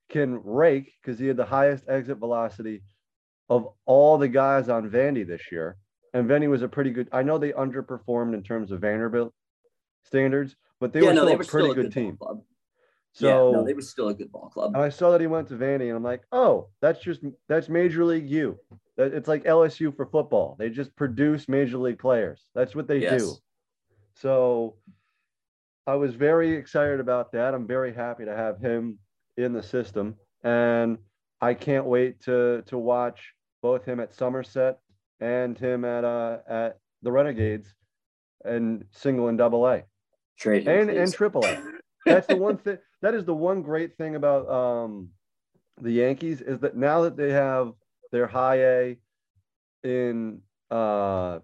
[0.09, 2.83] can rake because he had the highest exit velocity
[3.49, 5.77] of all the guys on Vandy this year.
[6.15, 7.09] And Vandy was a pretty good.
[7.13, 9.33] I know they underperformed in terms of Vanderbilt
[10.05, 12.17] standards, but they yeah, were no, still they a pretty still a good, good team.
[12.19, 12.43] club.
[13.15, 14.73] So yeah, no, they were still a good ball club.
[14.75, 17.69] and I saw that he went to Vandy, and I'm like, oh, that's just that's
[17.71, 18.59] Major League U.
[18.99, 20.57] It's like LSU for football.
[20.59, 22.45] They just produce Major League players.
[22.55, 23.23] That's what they Yes.
[23.23, 23.35] do.
[24.15, 24.77] So
[25.87, 27.55] I was very excited about that.
[27.55, 28.99] I'm very happy to have him
[29.37, 30.99] in the system, and
[31.41, 34.79] I can't wait to to watch both him at Somerset
[35.21, 37.75] and him at uh at the Renegades
[38.45, 39.83] and single and double A
[40.39, 41.63] Trade him, and and triple A.
[42.07, 42.79] That's the one thing.
[43.01, 45.09] That is the one great thing about um,
[45.81, 47.73] the Yankees is that now that they have
[48.11, 48.97] their high A
[49.85, 51.41] in uh,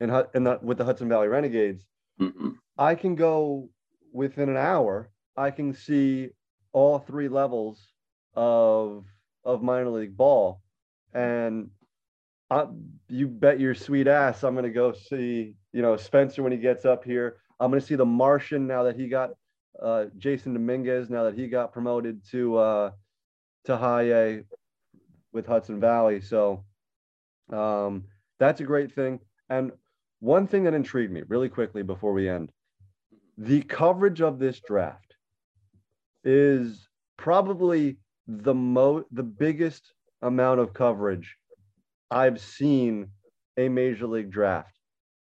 [0.00, 1.86] in, Hud- in the, with the Hudson Valley Renegades,
[2.20, 2.56] Mhm.
[2.78, 3.70] I can go
[4.12, 5.10] within an hour.
[5.36, 6.30] I can see
[6.72, 7.92] all three levels
[8.34, 9.04] of
[9.44, 10.60] of minor league ball,
[11.14, 11.70] and
[12.50, 12.66] I,
[13.08, 16.84] you bet your sweet ass I'm gonna go see you know Spencer when he gets
[16.84, 17.38] up here.
[17.60, 19.30] I'm gonna see the Martian now that he got
[19.80, 22.90] uh, Jasson Dominguez now that he got promoted to uh,
[23.64, 24.42] to high A
[25.32, 26.20] with Hudson Valley.
[26.20, 26.64] So
[27.52, 28.04] um,
[28.38, 29.20] that's a great thing.
[29.48, 29.72] And
[30.20, 32.50] one thing that intrigued me really quickly before we end
[33.38, 35.14] the coverage of this draft
[36.24, 41.36] is probably the mo the biggest amount of coverage
[42.10, 43.08] I've seen
[43.56, 44.72] a major league draft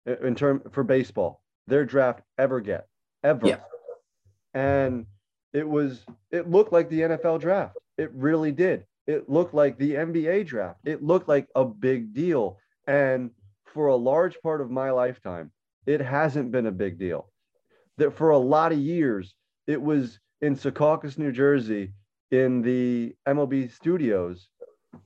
[0.06, 2.88] in- term for baseball their draft ever get,
[3.24, 3.48] ever.
[3.48, 3.60] Yeah.
[4.54, 5.06] And
[5.54, 7.78] it was, it looked like the NFL draft.
[7.98, 8.86] It really did.
[9.08, 10.80] It looked like the NBA draft.
[10.84, 12.58] It looked like a big deal.
[12.88, 13.32] And
[13.74, 15.52] for a large part of my lifetime,
[15.86, 17.30] it hasn't been a big deal.
[17.98, 19.36] That for a lot of years,
[19.68, 21.94] it was in Secaucus, New Jersey,
[22.32, 24.50] in the MLB studios.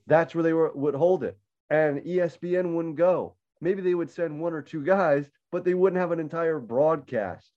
[0.07, 1.37] That's where they were would hold it,
[1.69, 3.35] and ESPN wouldn't go.
[3.61, 7.51] Maybe they would send one or two guys, but they wouldn't have an entire broadcast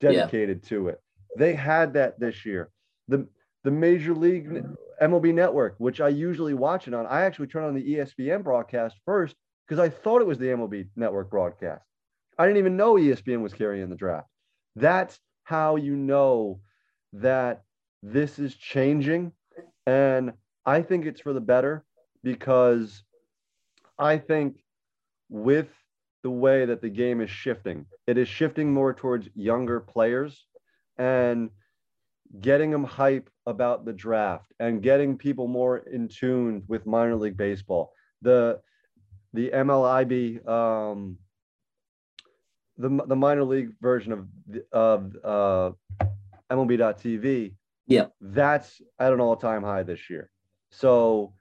[0.00, 1.00] dedicated to it.
[1.36, 2.70] They had that this year.
[3.08, 3.26] The
[3.64, 4.64] the Major League
[5.00, 8.96] MLB Network, which I usually watch it on, I actually turn on the ESPN broadcast
[9.04, 9.36] first
[9.66, 11.84] because I thought it was the MLB Network broadcast.
[12.38, 14.28] I didn't even know ESPN was carrying the draft.
[14.76, 16.60] That's how you know
[17.12, 17.62] that
[18.02, 19.32] this is changing.
[19.86, 20.32] And
[20.64, 21.84] I think it's for the better
[22.22, 23.02] because
[23.98, 24.62] I think
[25.28, 25.68] with
[26.22, 30.46] the way that the game is shifting, it is shifting more towards younger players
[30.98, 31.50] and
[32.40, 37.36] getting them hype about the draft and getting people more in tune with minor league
[37.36, 37.92] baseball.
[38.22, 38.60] The
[39.32, 41.18] the MiLB um,
[42.76, 45.70] the, the minor league version of the- of uh,
[46.50, 47.54] MLB.TV.
[47.86, 48.06] Yeah.
[48.20, 50.30] that's at an all time high this year.
[50.70, 51.34] So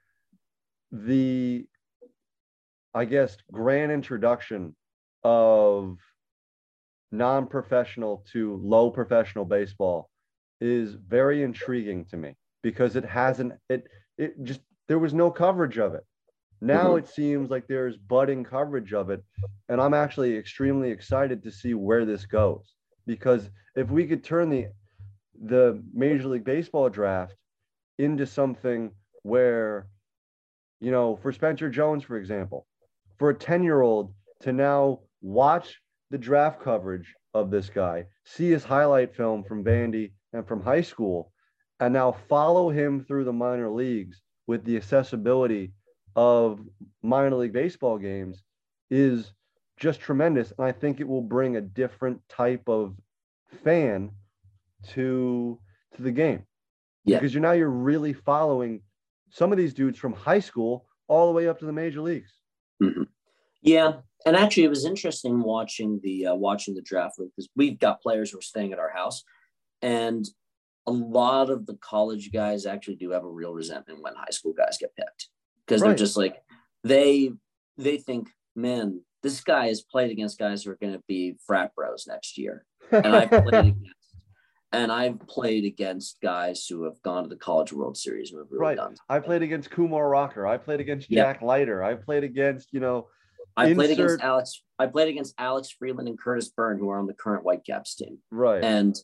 [0.91, 1.65] the
[2.93, 4.75] I guess grand introduction
[5.23, 5.97] of
[7.11, 10.09] non-professional to low professional baseball
[10.59, 15.77] is very intriguing to me because it hasn't it it just there was no coverage
[15.77, 16.03] of it.
[16.61, 19.23] Now it seems like there's budding coverage of it
[19.67, 22.75] and I'm actually extremely excited to see where this goes.
[23.07, 24.67] Because if we could turn the
[25.43, 27.35] the Major League Baseball draft
[27.97, 28.91] into something
[29.23, 29.87] where
[30.79, 32.67] you know for Spencer Jones for example
[33.17, 38.51] for a 10 year old to now watch the draft coverage of this guy see
[38.51, 41.31] his highlight film from Vandy and from high school
[41.79, 45.71] and now follow him through the minor leagues with the accessibility
[46.15, 46.59] of
[47.01, 48.43] minor league baseball games
[48.89, 49.33] is
[49.77, 50.53] just tremendous.
[50.57, 52.95] And I think it will bring a different type of
[53.63, 54.11] fan
[54.89, 55.59] to
[55.95, 56.43] to the game.
[57.03, 57.17] Yeah.
[57.17, 58.81] Because you're now you're really following
[59.29, 62.31] some of these dudes from high school all the way up to the major leagues.
[63.63, 68.01] Yeah, and actually, it was interesting watching the uh, watching the draft because we've got
[68.01, 69.23] players who are staying at our house,
[69.81, 70.25] and
[70.87, 74.53] a lot of the college guys actually do have a real resentment when high school
[74.53, 75.29] guys get picked
[75.71, 76.37] because they're just like
[76.83, 77.31] they
[77.77, 81.73] they think, man, this guy has played against guys who are going to be frat
[81.75, 83.85] bros next year, and I played against.
[84.73, 88.47] And I've played against guys who have gone to the College World Series and have
[88.49, 88.77] really Right.
[88.77, 88.95] done.
[89.09, 90.47] I played against Kumar Rocker.
[90.47, 91.23] I played against Yeah.
[91.23, 91.83] Jack Leiter.
[91.83, 93.09] I played against, you know,
[93.57, 94.63] I played against Alex.
[94.79, 98.19] I played against Alex Freeland and Curtis Byrne, who are on the current Whitecaps team.
[98.31, 98.63] right.
[98.63, 98.95] And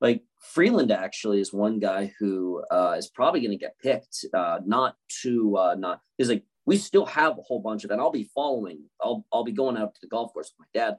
[0.00, 4.24] like Freeland actually is one guy who uh, is probably going to get picked.
[4.32, 8.00] Uh, not to uh, not is like we still have a whole bunch of, and
[8.00, 8.82] I'll be following.
[9.02, 10.96] I'll I'll be going out to the golf course with my dad.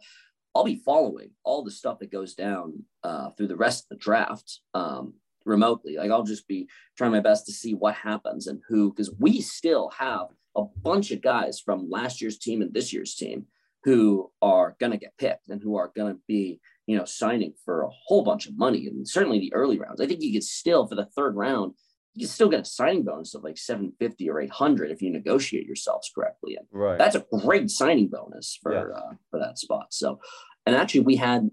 [0.55, 4.03] I'll be following all the stuff that goes down uh, through the rest of the
[4.03, 5.13] draft um,
[5.45, 5.95] remotely.
[5.97, 9.41] Like I'll just be trying my best to see what happens and who, because we
[9.41, 13.45] still have a bunch of guys from last year's team and this year's team
[13.83, 17.53] who are going to get picked and who are going to be, you know, signing
[17.63, 20.01] for a whole bunch of money and certainly the early rounds.
[20.01, 21.73] I think you could still, for the third round,
[22.15, 25.67] you can still get a signing bonus of like 750 or 800 if you negotiate
[25.67, 26.55] yourselves correctly.
[26.55, 26.97] And right.
[26.97, 28.87] that's a great signing bonus for Yes.
[28.95, 29.93] uh, for that spot.
[29.93, 30.19] So,
[30.65, 31.51] and actually, we had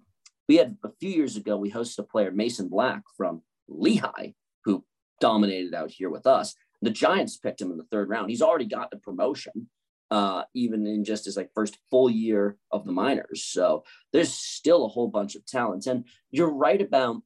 [0.49, 4.33] we had a few years ago we hosted a player Mason Black from Lehigh
[4.65, 4.87] who
[5.21, 6.55] dominated out here with us.
[6.81, 8.31] The Giants picked him in the third round.
[8.31, 9.69] He's already got the promotion,
[10.11, 13.45] uh, even in just his like first full year of the minors.
[13.45, 15.87] So there's still a whole bunch of talent.
[15.87, 17.23] And you're right about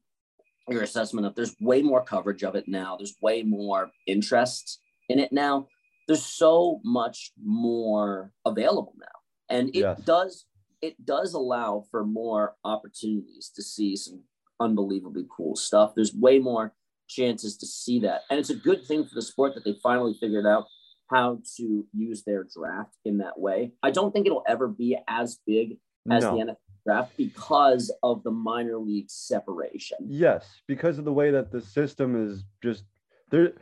[0.69, 2.97] your assessment of there's way more coverage of it now.
[2.97, 5.69] There's way more interest in it now.
[6.07, 9.07] There's so much more available now.
[9.49, 10.01] And it Yes.
[10.05, 10.47] does
[10.83, 14.23] it does allow for more opportunities to see some
[14.61, 15.95] unbelievably cool stuff.
[15.95, 16.75] There's way more
[17.07, 18.23] chances to see that.
[18.31, 20.69] And it's a good thing for the sport that they finally figured out
[21.11, 23.73] how to use their draft in that way.
[23.83, 25.79] I don't think it'll ever be as big
[26.11, 26.37] as no.
[26.37, 29.99] the NFL draft because of the minor league separation.
[30.07, 32.85] Yes, because of the way that the system is just
[33.31, 33.53] there.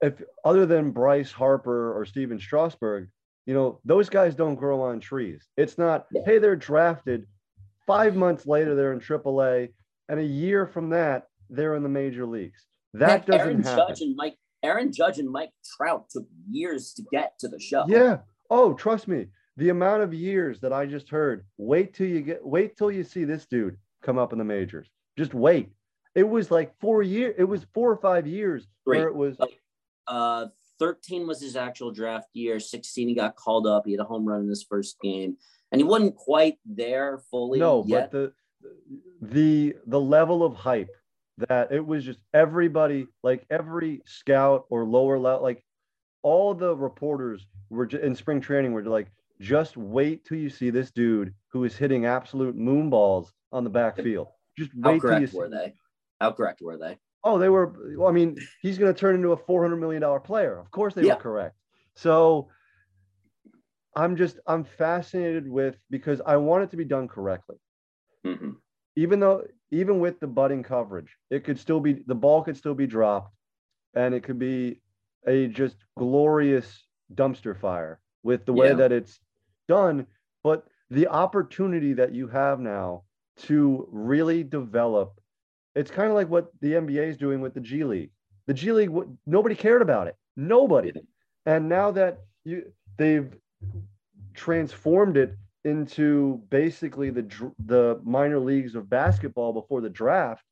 [0.00, 3.08] If other than Bryce Harper or Steven Strasburg,
[3.46, 5.46] you know, those guys don't grow on trees.
[5.56, 6.22] It's not, Yeah.
[6.26, 7.26] hey, they're drafted.
[7.86, 9.68] Five months later, they're in AAA,
[10.08, 12.66] and a year from that, they're in the major leagues.
[12.94, 13.88] That Heck, doesn't Aaron happen.
[13.88, 17.84] Judge and Mike Aaron Judge and Mike Trout took years to get to the show.
[17.86, 18.18] Yeah.
[18.50, 19.26] Oh, trust me.
[19.56, 23.04] the amount of years that I just heard, wait till you get, wait till you
[23.04, 24.88] see this dude come up in the majors.
[25.16, 25.70] Just wait.
[26.14, 27.34] It was like four years.
[27.38, 28.98] It was four or five years Great.
[29.00, 29.36] where it was.
[30.08, 30.46] Uh,
[30.80, 32.58] 13 was his actual draft year.
[32.58, 33.84] 16, he got called up.
[33.86, 35.36] He had a home run in his first game,
[35.70, 37.60] and he wasn't quite there fully.
[37.60, 38.10] No, yet.
[38.10, 38.32] but the
[39.22, 40.90] the the level of hype
[41.38, 45.64] that it was just everybody, like every scout or lower level, like
[46.22, 50.90] all the reporters were in spring training were like, just wait till you see this
[50.92, 54.28] dude who is hitting absolute moon balls on the backfield.
[54.56, 55.34] Just How wait till you correct see.
[55.34, 55.74] were they?
[56.20, 57.00] How correct were they?
[57.24, 57.72] Oh, they were.
[57.96, 60.58] Well, I mean, he's going to turn into a four hundred million dollar player.
[60.58, 61.14] Of course, they Yeah.
[61.14, 61.56] were correct.
[61.94, 62.50] So,
[63.96, 67.56] I'm just I'm fascinated with because I want it to be done correctly.
[68.24, 68.64] hmm
[68.96, 72.74] Even though, even with the budding coverage, it could still be the ball could still
[72.74, 73.34] be dropped,
[73.94, 74.80] and it could be
[75.26, 78.74] a just glorious dumpster fire with the way Yeah.
[78.74, 79.20] that it's
[79.68, 80.06] done.
[80.42, 83.04] But the opportunity that you have now
[83.36, 85.20] to really develop
[85.74, 88.12] it's kind of like what the NBA is doing with the G League.
[88.46, 88.92] The G League,
[89.26, 90.14] nobody cared about it.
[90.36, 90.92] Nobody.
[91.46, 93.34] And now that you they've
[94.34, 100.44] transformed it into basically the the minor leagues of basketball before the draft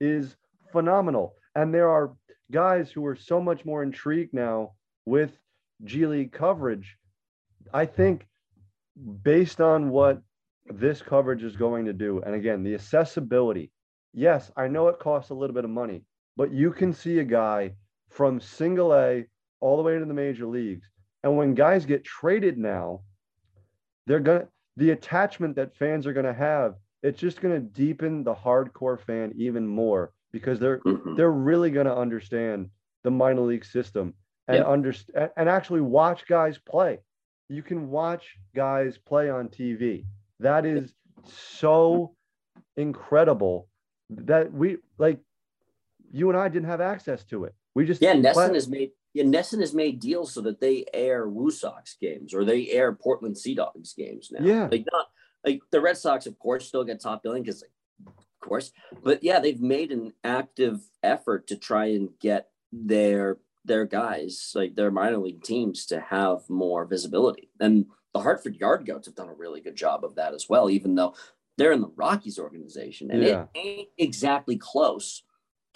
[0.00, 0.36] is
[0.72, 1.34] phenomenal.
[1.54, 2.12] And there are
[2.50, 4.72] guys who are so much more intrigued now
[5.04, 5.38] with
[5.84, 6.96] G League coverage.
[7.72, 8.26] I think
[9.22, 10.22] based on what
[10.66, 13.70] this coverage is going to do, and again, the accessibility.
[14.12, 16.02] Yes, I know it costs a little bit of money,
[16.36, 17.74] but you can see a guy
[18.10, 19.26] from single A
[19.60, 20.88] all the way to the major leagues.
[21.22, 23.02] And when guys get traded now,
[24.06, 28.98] they're gonna the attachment that fans are gonna have, it's just gonna deepen the hardcore
[29.00, 31.16] fan even more because they're Mhm.
[31.16, 32.70] they're really gonna understand
[33.04, 34.14] the minor league system
[34.48, 37.00] and understand and actually watch guys play.
[37.48, 40.04] You can watch guys play on TV.
[40.40, 42.14] That is so
[42.76, 43.68] incredible
[44.10, 45.20] that we like
[46.12, 47.54] you and I didn't have access to it.
[47.74, 50.84] We just Yeah, play- NESN has made yeah, NESN has made deals so that they
[50.92, 54.44] air WooSox games or they air Portland Sea Dogs games now.
[54.44, 54.68] Yeah.
[54.70, 55.06] Like not
[55.42, 58.72] like the Red Sox, of course, still get top billing because of course.
[59.02, 64.76] But yeah, they've made an active effort to try and get their their guys, like
[64.76, 67.48] their minor league teams, to have more visibility.
[67.58, 70.68] And the Hartford Yard Goats have done a really good job of that as well,
[70.68, 71.14] even though
[71.56, 73.46] they're in the Rockies organization and Yeah.
[73.54, 75.22] it ain't exactly close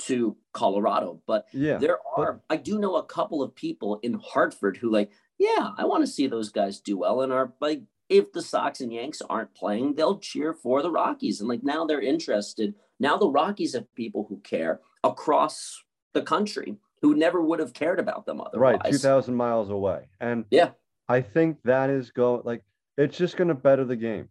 [0.00, 1.78] to Colorado, but yeah.
[1.78, 5.70] there but- are i do know a couple of people in hartford who like yeah
[5.78, 8.92] i want to see those guys do well and are like if the sox and
[8.92, 13.28] yanks aren't playing they'll cheer for the rockies and like now they're interested now the
[13.28, 15.82] rockies have people who care across
[16.14, 20.44] the country who never would have cared about them otherwise right 2000 miles away and
[20.50, 20.70] Yeah.
[21.08, 22.62] i think that is go like
[22.98, 24.28] it's just going to better the game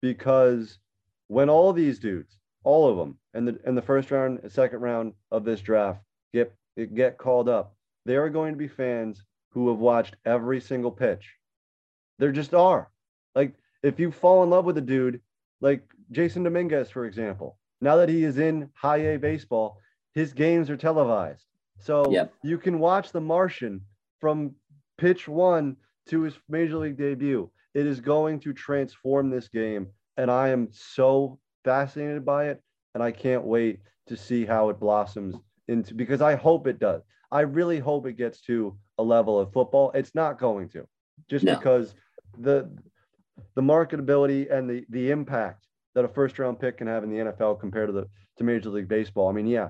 [0.00, 0.78] because
[1.28, 4.80] when all these dudes all of them in the in the first round and second
[4.80, 6.00] round of this draft
[6.34, 6.52] get
[6.94, 7.74] get called up.
[8.04, 11.24] They are going to be fans who have watched every single pitch.
[12.18, 12.90] There just are.
[13.34, 15.20] Like if you fall in love with a dude
[15.62, 19.78] like Jasson Dominguez for example now that he is in high a baseball
[20.14, 21.46] his games are televised.
[21.78, 22.26] So Yeah.
[22.42, 23.80] you can watch the martian
[24.20, 24.54] from
[24.98, 25.76] pitch one
[26.10, 27.50] to his major league debut.
[27.74, 29.84] It is going to transform this game
[30.18, 32.62] and i am so fascinated by it
[32.94, 35.34] and i can't wait to see how it blossoms
[35.68, 37.02] into because i hope it does.
[37.30, 39.90] I really hope it gets to a level of football.
[39.94, 40.86] It's not going to
[41.28, 41.56] just No.
[41.56, 41.94] because
[42.38, 42.74] the
[43.54, 47.18] the marketability and the the impact that a first round pick can have in the
[47.18, 48.06] nfl compared to the
[48.38, 49.28] to major league baseball.
[49.28, 49.68] I mean yeah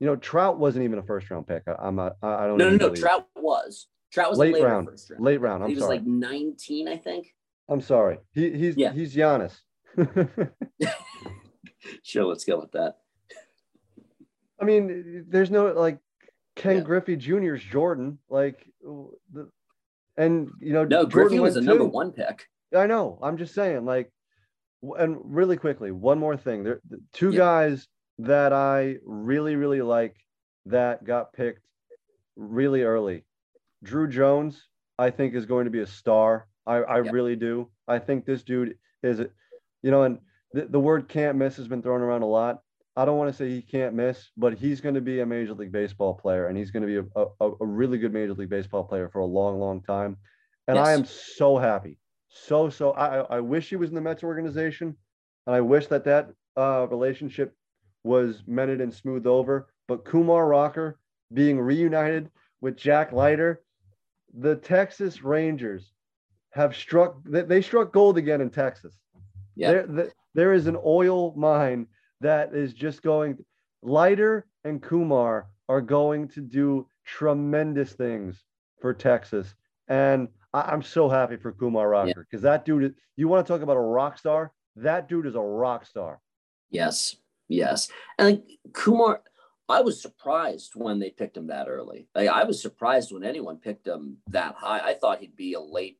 [0.00, 1.62] you know trout wasn't even a first round pick.
[1.68, 3.86] I, i'm not i don't no no no trout was.
[4.12, 5.24] Trout was late round first round.
[5.24, 5.98] late round i'm he was sorry.
[5.98, 7.32] like 19 i think.
[7.68, 8.18] I'm sorry.
[8.32, 8.92] He, he's Yeah.
[8.92, 9.54] he's Giannis.
[12.02, 12.98] sure let's go with that
[14.60, 15.98] I mean, there's no like
[16.56, 16.82] Ken Yeah.
[16.82, 18.66] Griffey Jr.'s Jordan, like
[19.32, 19.48] the,
[20.16, 23.18] and you know, no Jordan griffey was a number one pick I know.
[23.22, 24.12] I'm just saying, like,
[24.82, 26.64] and really quickly, one more thing.
[26.64, 26.80] There,
[27.12, 27.38] two Yeah.
[27.38, 27.86] guys
[28.18, 30.16] that I really, really like
[30.66, 31.64] that got picked
[32.36, 33.24] really early.
[33.84, 34.68] Druw Jones,
[34.98, 36.48] I think, is going to be a star.
[36.66, 37.12] I, I Yep.
[37.14, 37.70] really do.
[37.86, 39.20] I think this dude is,
[39.82, 40.18] you know, and
[40.52, 42.60] the, the word can't miss has been thrown around a lot.
[42.96, 45.54] I don't want to say he can't miss, but he's going to be a Major
[45.54, 48.48] League Baseball player, and he's going to be a, a, a really good Major League
[48.48, 50.16] Baseball player for a long, long time.
[50.66, 52.90] And I am so happy, so so.
[52.92, 54.96] I I- wish he was in the Mets organization,
[55.46, 57.54] and I wish that that uh, relationship
[58.02, 59.68] was mended and smoothed over.
[59.86, 60.98] But Kumar Rocker
[61.32, 62.30] being reunited
[62.60, 63.62] with Jack Leiter,
[64.34, 65.92] the Texas Rangers
[66.50, 68.98] have struck they, they struck gold again in Texas.
[69.54, 69.82] Yeah.
[70.34, 71.86] There, is an oil mine
[72.20, 73.38] that is just going
[73.82, 78.44] Leiter and Kumar are going to do tremendous things
[78.80, 79.54] for Texas.
[79.88, 82.50] And I, am so happy for Kumar Rocker because yeah.
[82.50, 84.52] that dude, you want to talk about a rock star?
[84.76, 86.20] That dude is a rock star.
[86.70, 87.16] Yes.
[87.48, 87.88] Yes.
[88.18, 89.22] And Kumar,
[89.68, 92.08] I was surprised when they picked him that early.
[92.14, 94.80] Like, I was surprised when anyone picked him that high.
[94.80, 95.98] I thought he'd be a late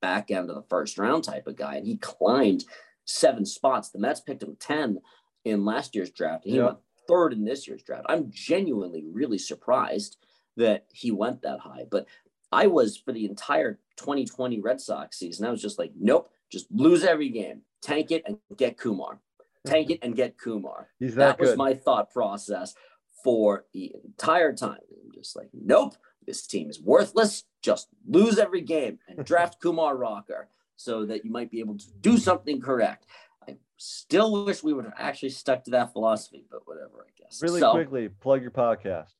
[0.00, 2.64] back end of the first round type of guy, and he climbed
[3.06, 3.88] seven spots.
[3.90, 5.00] The Mets picked him 10
[5.44, 6.66] in last year's draft, and he yeah.
[6.66, 6.78] went
[7.08, 8.06] third in this year's draft.
[8.08, 10.18] I'm genuinely really surprised
[10.56, 11.84] that he went that high.
[11.90, 12.06] But
[12.52, 16.66] I was for the entire 2020 Red Sox season, I was just like, nope, just
[16.70, 19.20] lose every game, tank it, and get Kumar.
[19.66, 20.88] Tank it and get Kumar.
[20.98, 22.74] He's that, that was my thought process
[23.24, 24.78] for the entire time.
[25.04, 25.96] I'm just like, nope,
[26.26, 27.44] this team is worthless.
[27.62, 31.86] Just lose every game and draft Kumar Rocker so that you might be able to
[32.00, 33.06] do something correct.
[33.48, 37.42] I still wish we would have actually stuck to that philosophy, but whatever, I guess.
[37.42, 39.12] Really so, quickly, plug your podcast.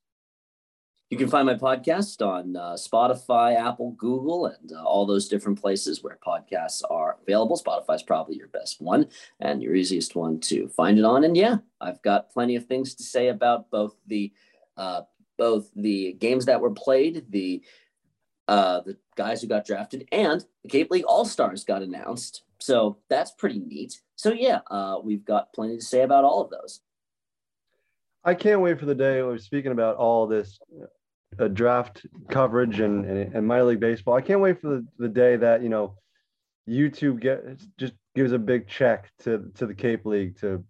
[1.09, 5.61] You can find my podcast on uh, Spotify, Apple, Google, and uh, all those different
[5.61, 7.57] places where podcasts are available.
[7.57, 9.07] Spotify is probably your best one
[9.39, 11.23] and your easiest one to find it on.
[11.23, 14.33] And yeah, I've got plenty of things to say about both the
[14.75, 15.03] uh,
[15.37, 17.63] both the games that were played, the
[18.47, 22.43] uh, the guys who got drafted, and the Cape League All Stars got announced.
[22.59, 24.01] So that's pretty neat.
[24.15, 26.81] So yeah, uh, we've got plenty to say about all of those.
[28.23, 30.59] I can't wait for the day we're speaking about all this
[31.39, 34.15] uh, draft coverage and, and, and minor league baseball.
[34.15, 35.95] I can't wait for the, the day that you know
[36.67, 37.43] YouTube get
[37.77, 40.63] just gives a big check to to the Cape League to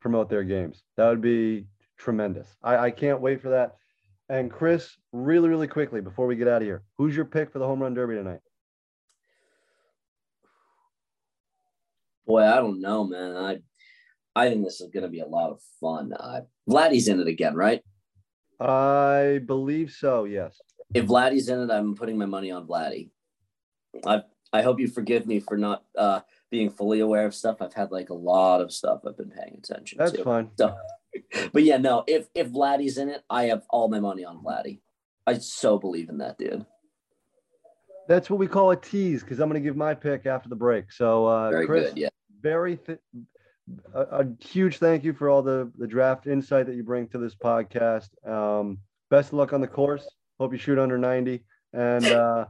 [0.00, 0.82] promote their games.
[0.96, 1.66] That would be
[1.96, 2.48] tremendous.
[2.62, 3.76] I, I can't wait for that.
[4.30, 7.58] And Chris, really, really quickly before we get out of here, who's your pick for
[7.58, 8.38] the home run derby tonight?
[12.28, 13.36] Boy, I don't know, man.
[13.36, 13.58] I
[14.36, 16.12] I think this is going to be a lot of fun.
[16.12, 17.82] Uh, Vladdy's in it again, right?
[18.60, 20.22] I believe so.
[20.22, 20.60] Yes.
[20.94, 23.10] If Vladdy's in it, I'm putting my money on Vladdy.
[24.06, 24.22] I
[24.52, 26.20] I hope you forgive me for not uh,
[26.52, 27.56] being fully aware of stuff.
[27.60, 30.18] I've had like a lot of stuff I've been paying attention That's to.
[30.18, 30.50] That's fine.
[30.56, 30.76] So
[31.52, 34.80] but yeah, no, if if Vladdy's in it, I have all my money on Vladdy.
[35.26, 36.64] I so believe in that dude.
[38.08, 40.56] That's what we call a tease because I'm going to give my pick after the
[40.56, 40.90] break.
[40.90, 41.98] So, uh, very Chris, good.
[41.98, 42.08] Yeah.
[42.40, 42.98] Very th-
[43.94, 47.18] a, a, huge thank you for all the the draft insight that you bring to
[47.18, 48.08] this podcast.
[48.26, 48.78] Um,
[49.10, 50.08] best of luck on the course.
[50.38, 52.46] Hope you shoot under 90, and uh,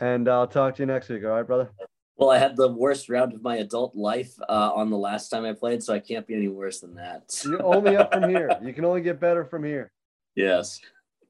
[0.00, 1.24] and I'll talk to you next week.
[1.24, 1.70] All right, brother.
[2.16, 5.44] Well, I had the worst round of my adult life uh, on the last time
[5.44, 7.42] I played, so I can't be any worse than that.
[7.44, 8.50] You're only up from here.
[8.62, 9.92] You can only get better from here.
[10.34, 10.80] Yes.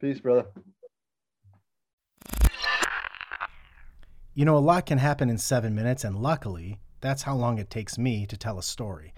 [0.01, 0.47] Peace, brother.
[4.35, 7.69] You know, a lot can happen in seven minutes, and luckily, that's how long it
[7.69, 9.13] takes me to tell a story.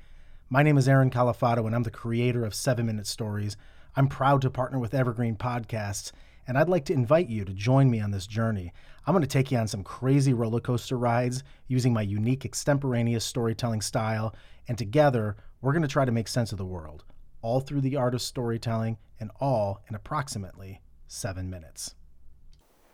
[0.48, 3.56] My name is Aaron Califato, and I'm the creator of Seven Minute Stories.
[3.94, 6.12] I'm proud to partner with Evergreen Podcasts,
[6.48, 8.72] and I'd like to invite you to join me on this journey.
[9.06, 13.24] I'm going to take you on some crazy roller coaster rides using my unique extemporaneous
[13.24, 14.34] storytelling style,
[14.66, 17.04] and together we're going to try to make sense of the world,
[17.42, 21.94] all through the art of storytelling and all in approximately seven minutes.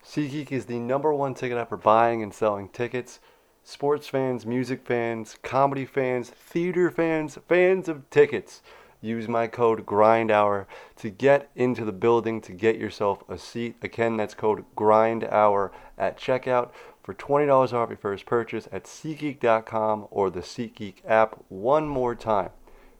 [0.04, 3.20] SeatGeek is the number one ticket app for buying and selling tickets.
[3.62, 8.62] Sports fans, music fans, comedy fans, theater fans, fans of tickets
[9.04, 13.76] use my code GRINDHOUR to get into the building to get yourself a seat.
[13.82, 16.70] Again, that's code GRINDHOUR at checkout
[17.02, 21.44] for $20 off your first purchase at SeatGeek.com or the SeatGeek app.
[21.48, 22.50] One more time,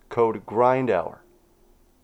[0.09, 1.23] code GRINDHOUR.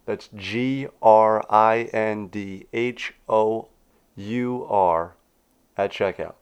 [0.06, 3.68] That's G R I N D H O
[4.16, 5.14] U R
[5.76, 6.39] at checkout.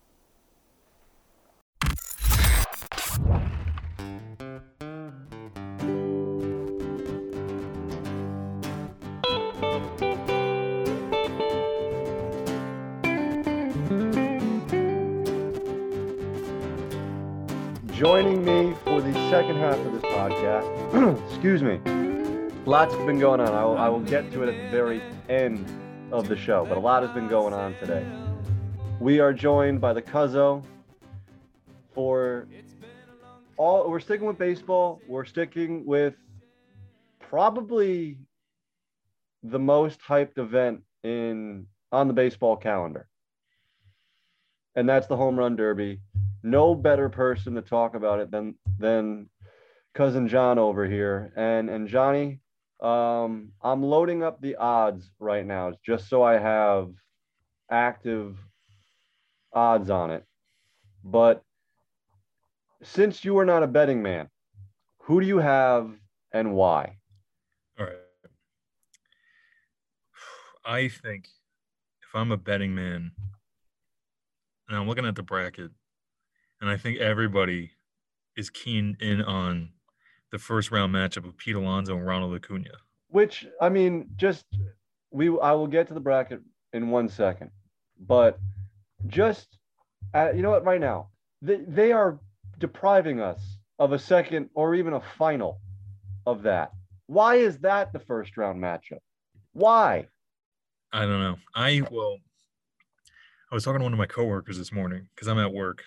[19.49, 21.27] Second half of this podcast.
[21.31, 21.79] Excuse me.
[22.67, 23.49] Lots has been going on.
[23.49, 25.65] I will, I will get to it at the very end
[26.13, 28.07] of the show, but a lot has been going on today.
[29.01, 30.63] We are joined by the Cuzzo
[31.95, 32.47] for
[33.57, 33.89] all.
[33.91, 35.01] We're sticking with baseball.
[35.09, 36.15] We're sticking with
[37.19, 38.19] probably
[39.43, 43.09] the most hyped event in on the baseball calendar,
[44.75, 46.01] and that's the home run derby
[46.43, 49.29] no better person to talk about it than than
[49.95, 51.33] cousin John over here.
[51.37, 52.41] And and Johnny,
[52.81, 56.91] um, I'm loading up the odds right now just so I have
[57.71, 58.39] active
[59.53, 60.25] odds on it.
[61.05, 61.43] But
[62.83, 64.29] since you are not a betting man,
[64.99, 65.91] who do you have
[66.33, 66.99] and why?
[67.79, 67.97] All right.
[70.65, 71.29] I think
[72.03, 73.13] if I'm a betting man
[74.69, 75.71] and I'm looking at the bracket,
[76.61, 77.71] and I think everybody
[78.37, 79.71] is keen in on
[80.31, 82.71] the first round matchup of Pete Alonso and Ronald Acuna.
[83.09, 84.45] Which I mean, just
[85.11, 86.41] we I will get to the bracket
[86.73, 87.51] in one second,
[87.99, 88.39] but
[89.07, 89.59] just
[90.15, 90.65] uh, you know what?
[90.65, 91.09] Right now,
[91.43, 92.19] they they are
[92.59, 93.41] depriving us
[93.79, 95.61] of a second or even a final
[96.27, 96.73] of that.
[97.07, 98.99] Why is that the first round matchup?
[99.53, 100.07] Why?
[100.93, 101.37] I don't know.
[101.55, 102.19] I well,
[103.51, 105.83] I was talking to one of my coworkers this morning because I'm at work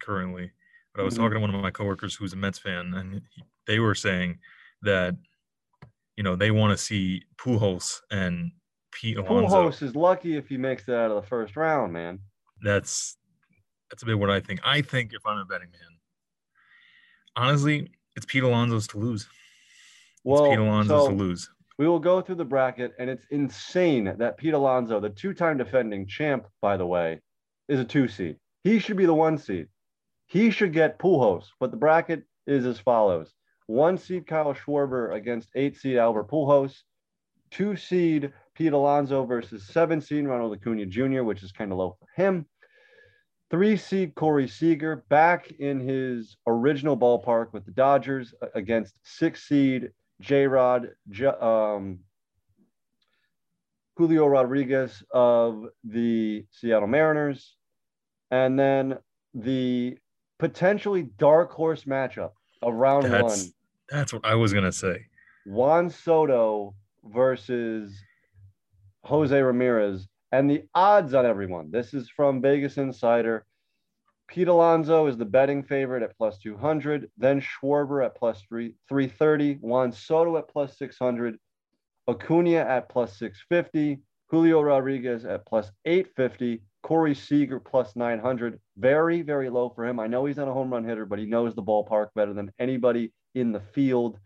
[0.00, 0.52] currently,
[0.94, 1.18] but I was Mhm.
[1.18, 4.38] talking to one of my coworkers who's a Mets fan, and he, they were saying
[4.82, 5.16] that
[6.16, 8.52] you know they want to see Pujols and
[8.92, 9.68] Pete Alonso.
[9.70, 12.20] Pujols is lucky if he makes it out of the first round, man.
[12.62, 13.16] That's
[13.90, 14.60] that's a bit what I think.
[14.64, 15.98] I think if I'm a betting man,
[17.36, 19.28] honestly, it's Pete Alonso's to lose.
[20.24, 21.48] Well, it's Pete Alonso's so to lose.
[21.78, 26.06] we will go through the bracket, and it's insane that Pete Alonso, the two-time defending
[26.06, 27.20] champ, by the way,
[27.68, 28.36] is a two seed.
[28.64, 29.68] He should be the one seed.
[30.28, 33.34] He should get Pujols, but the bracket is as follows:
[33.66, 36.82] one seed Kyle Schwarber against eight seed Albert Pujols,
[37.50, 41.96] two seed Pete Alonso versus seven seed Ronald Acuna Jr., which is kind of low
[41.98, 42.46] for him.
[43.50, 49.90] Three seed Corey Seager back in his original ballpark with the Dodgers against six seed
[50.20, 50.90] J Rod,
[51.40, 52.00] um,
[53.96, 57.56] Julio Rodriguez of the Seattle Mariners.
[58.30, 58.98] And then
[59.32, 59.96] the
[60.38, 62.32] potentially dark horse matchup
[62.62, 63.52] of round That's one
[63.88, 65.06] that's what I was gonna say.
[65.46, 66.74] Juan Soto
[67.04, 67.98] versus
[69.04, 70.08] Jose Ramirez.
[70.30, 73.44] And the odds on everyone this is from Vegas Insider.
[74.28, 79.54] Pete Alonso is the betting favorite at plus 200, then Schwarber at plus three, 330,
[79.54, 81.38] Juan Soto at plus 600,
[82.08, 88.60] Acuna at plus 650, Julio Rodriguez at plus 850, Corey Seager plus 900.
[88.76, 89.98] Very, very low for him.
[90.00, 92.52] I know he's not a home run hitter, but he knows the ballpark better than
[92.58, 94.18] anybody in the field.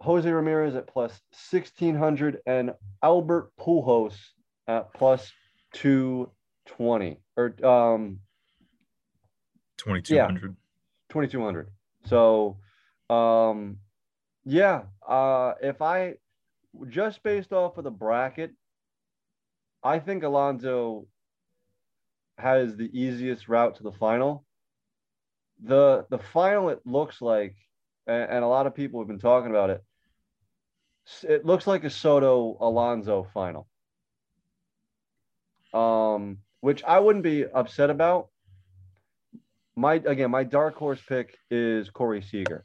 [0.00, 1.20] Jose Ramirez at plus
[1.50, 2.72] 1600 and
[3.02, 4.14] Albert Pujols
[4.66, 5.30] at plus
[5.74, 8.18] 220 or um
[9.78, 10.56] Twenty two hundred.
[11.08, 11.68] 2200.
[12.04, 12.58] So
[13.10, 13.78] um
[14.44, 16.14] yeah, uh if I
[16.88, 18.52] just based off of the bracket,
[19.82, 21.06] I think Alonso
[22.38, 24.44] has the easiest route to the final.
[25.62, 27.56] The the final it looks like
[28.06, 29.84] and, and a lot of people have been talking about it.
[31.22, 33.68] It looks like a Soto Alonso final.
[35.72, 38.28] Um which I wouldn't be upset about
[39.76, 42.64] my again, my dark horse pick is Corey Seager,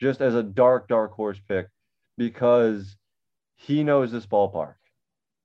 [0.00, 1.68] just as a dark, dark horse pick
[2.16, 2.96] because
[3.56, 4.74] he knows this ballpark.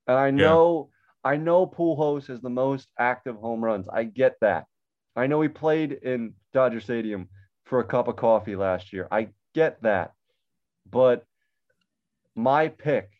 [0.06, 0.90] And I know,
[1.24, 3.86] I know Pujols has the most active home runs.
[3.92, 4.66] I get that.
[5.16, 7.28] I know he played in Dodger Stadium
[7.64, 9.06] for a cup of coffee last year.
[9.10, 10.12] I get that.
[10.90, 11.24] But
[12.34, 13.10] my pick,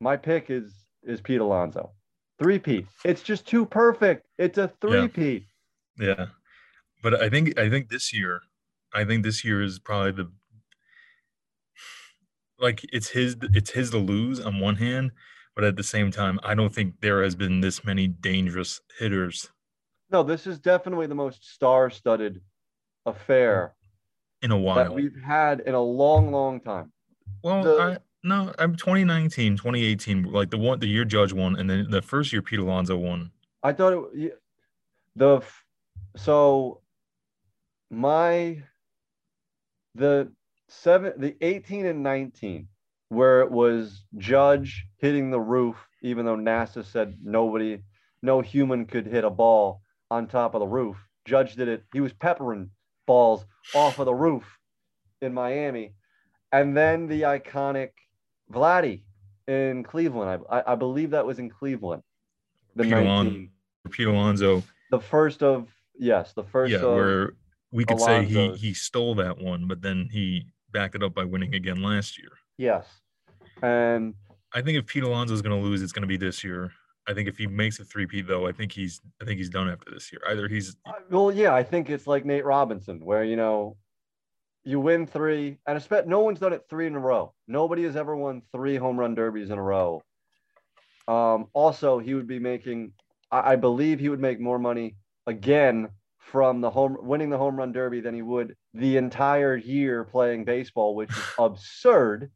[0.00, 0.72] my pick is
[1.04, 1.92] is Pete Alonso.
[2.38, 2.86] Three Pete.
[3.04, 4.26] It's just too perfect.
[4.38, 5.46] It's a three Pete.
[5.98, 6.26] Yeah.
[7.02, 8.42] But I think I think this year,
[8.94, 10.32] I think this year is probably the
[12.58, 15.12] like it's his it's his to lose on one hand,
[15.54, 19.50] but at the same time, I don't think there has been this many dangerous hitters
[20.10, 22.40] No, this is definitely the most star-studded
[23.06, 23.74] affair
[24.42, 26.92] in a while that we've had in a long, long time.
[27.42, 31.68] Well, the- I, no, I'm 2019, 2018, like the one the year Judge won, and
[31.68, 33.32] then the first year Pete Alonso won.
[33.64, 34.38] I thought it
[35.16, 35.40] the
[36.16, 36.80] so
[37.90, 38.62] my
[39.94, 40.32] the
[40.68, 42.68] seven the 18 and 19
[43.12, 47.82] where it was Judge hitting the roof even though NASA said nobody
[48.22, 50.96] no human could hit a ball on top of the roof.
[51.24, 51.84] Judge did it.
[51.92, 52.70] He was peppering
[53.06, 53.44] balls
[53.74, 54.44] off of the roof
[55.20, 55.94] in Miami.
[56.52, 57.90] And then the iconic
[58.52, 59.02] Vladdy
[59.48, 60.44] in Cleveland.
[60.50, 62.02] I, I, believe that was in Cleveland.
[62.76, 63.48] The Pete 19 Alonso,
[63.90, 67.32] Pete Alonso, the first of yes, the first yeah, of where
[67.70, 71.24] we could say he he stole that one, but then he backed it up by
[71.24, 72.30] winning again last year.
[72.56, 72.86] yes,
[73.62, 74.14] and
[74.54, 76.72] I think if Pete Alonso is going to lose, it's going to be this year.
[77.08, 79.50] I think if he makes a three P though, I think he's I think he's
[79.50, 80.20] done after this year.
[80.28, 80.76] Either he's
[81.10, 83.76] well, yeah, I think it's like Nate Robinson, where you know
[84.64, 87.34] you win three, and I expect no one's done it three in a row.
[87.48, 90.02] Nobody has ever won three home run derbies in a row.
[91.08, 92.92] Um, also, he would be making,
[93.30, 94.94] I, I believe, he would make more money
[95.26, 95.88] again
[96.18, 100.44] from the home winning the home run derby than he would the entire year playing
[100.44, 102.30] baseball, which is absurd.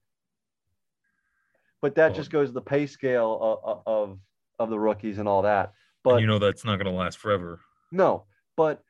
[1.82, 4.18] But that just goes to the pay scale of, of
[4.58, 5.72] of the rookies and all that.
[6.02, 7.60] But And you know that's not going to last forever.
[7.92, 8.24] no,
[8.56, 8.82] but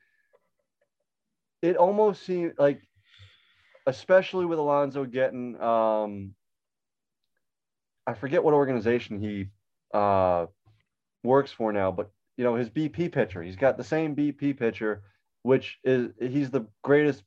[1.63, 2.81] it almost seemed like,
[3.87, 6.35] especially with Alonso getting, um,
[8.07, 9.49] I forget what organization he
[9.93, 10.47] uh,
[11.25, 13.43] works for now, but you know his BP pitcher.
[13.43, 15.03] He's got the same BP pitcher,
[15.43, 17.25] which is he's the greatest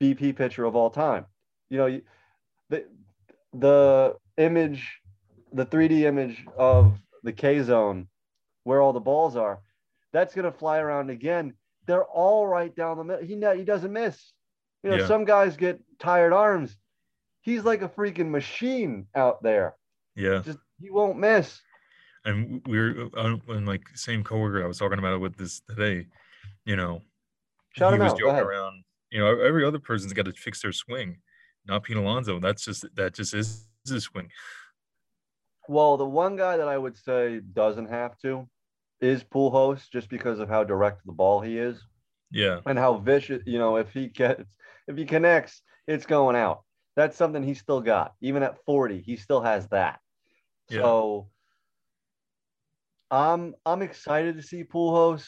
[0.00, 1.26] BP pitcher of all time.
[1.68, 2.00] You know,
[2.70, 2.84] the
[3.52, 5.00] the image,
[5.52, 8.08] the 3D image of the K zone,
[8.64, 9.60] where all the balls are,
[10.12, 11.54] that's gonna fly around again.
[11.86, 13.24] They're all right down the middle.
[13.24, 14.32] He he doesn't miss.
[14.82, 15.06] You know, Yeah.
[15.06, 16.76] some guys get tired arms.
[17.40, 19.74] He's like a freaking machine out there.
[20.14, 20.42] Yeah.
[20.44, 21.60] Just he won't miss.
[22.24, 25.60] and we we're uh, and like same coworker I was talking about it with this
[25.60, 26.06] today.
[26.64, 27.02] You know,
[27.72, 28.18] Shout he was out.
[28.18, 28.84] Joking around.
[29.10, 31.18] You know, every other person's got to fix their swing,
[31.66, 32.38] not Pete Alonso.
[32.40, 34.30] That's just that just is his swing.
[35.68, 38.48] Well, the one guy that I would say doesn't have to
[39.00, 41.80] is Pujols, just because of how direct the ball he is
[42.30, 43.42] Yeah, and how vicious.
[43.46, 46.64] You know, if he gets, if he connects, it's going out.
[46.96, 48.14] That's something he still got.
[48.20, 50.00] Even at 40, he still has that.
[50.68, 50.80] Yeah.
[50.82, 51.30] So
[53.10, 55.26] I'm I'm excited to see Pujols.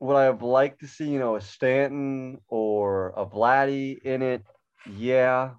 [0.00, 4.42] Would I have liked to see, you know, a Stanton or a Vladdy in it?
[4.84, 5.54] Yeah.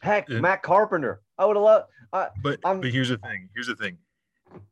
[0.00, 0.40] Heck, Yeah.
[0.40, 1.20] Matt Carpenter.
[1.38, 1.86] I would have loved.
[2.12, 3.48] I, but I'm- but here's the thing.
[3.54, 3.98] Here's the thing.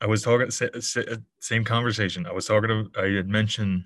[0.01, 1.03] I was talking sa- sa-
[1.41, 2.27] same conversation.
[2.27, 2.91] I was talking to.
[3.01, 3.85] I had mentioned,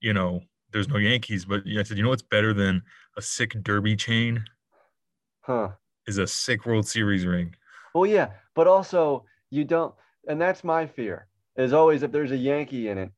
[0.00, 2.82] you know, there's no Yankees, but I said, you know what's better than
[3.16, 4.44] a sick Derby chain
[5.42, 5.70] huh.
[6.06, 7.54] is a sick World Series ring.
[7.94, 9.94] Well, yeah, but also you don't,
[10.28, 11.26] and that's my fear.
[11.56, 13.10] Is always if there's a Yankee in it,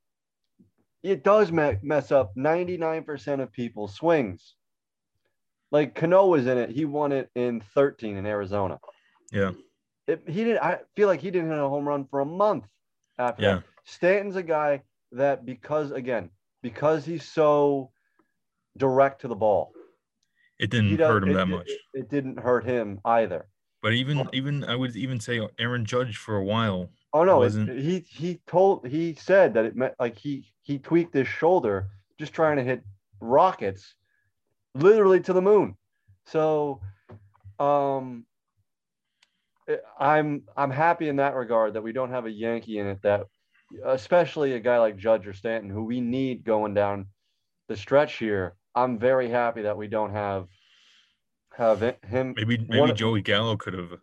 [1.02, 4.54] it does me- mess up 99% of people's swings.
[5.72, 8.78] Like Cano was in it, he won it in 13 in Arizona.
[9.32, 9.52] Yeah,
[10.06, 10.58] It, he did.
[10.58, 12.64] I feel like he didn't hit a home run for a month
[13.18, 13.54] after Yeah.
[13.56, 13.64] that.
[13.84, 16.28] Stanton's a guy that because again
[16.62, 17.90] because he's so
[18.76, 19.72] direct to the ball,
[20.58, 21.68] it didn't hurt him it- that much.
[21.68, 23.46] It, it didn't hurt him either.
[23.82, 26.90] But even even I would even say Aaron Judge for a while.
[27.14, 31.14] Oh no, wasn't- he he told he said that it meant like he he tweaked
[31.14, 32.82] his shoulder just trying to hit
[33.20, 33.94] rockets
[34.74, 35.76] literally to the moon.
[36.26, 36.80] So
[37.58, 38.24] um
[39.98, 43.22] I'm I'm happy in that regard that we don't have a Yankee in it that
[43.84, 47.06] especially a guy like Judge or Stanton who we need going down
[47.68, 48.54] the stretch here.
[48.74, 50.48] I'm very happy that we don't have
[51.56, 53.98] have it- him Maybe maybe One- Joey Gallo could have.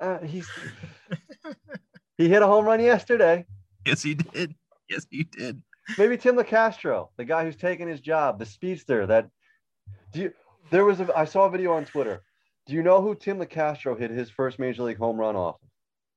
[0.00, 0.48] uh, he's
[2.16, 3.44] he hit a home run yesterday.
[3.84, 4.54] yes, he did.
[4.88, 5.62] Yes, he did.
[5.98, 9.06] Maybe Tim Locastro, the guy who's taking his job, the speedster.
[9.06, 9.28] That
[10.14, 10.32] do you?
[10.70, 11.08] There was a.
[11.16, 12.22] I saw a video on Twitter.
[12.66, 15.56] Do you know who Tim Locastro hit his first major league home run off?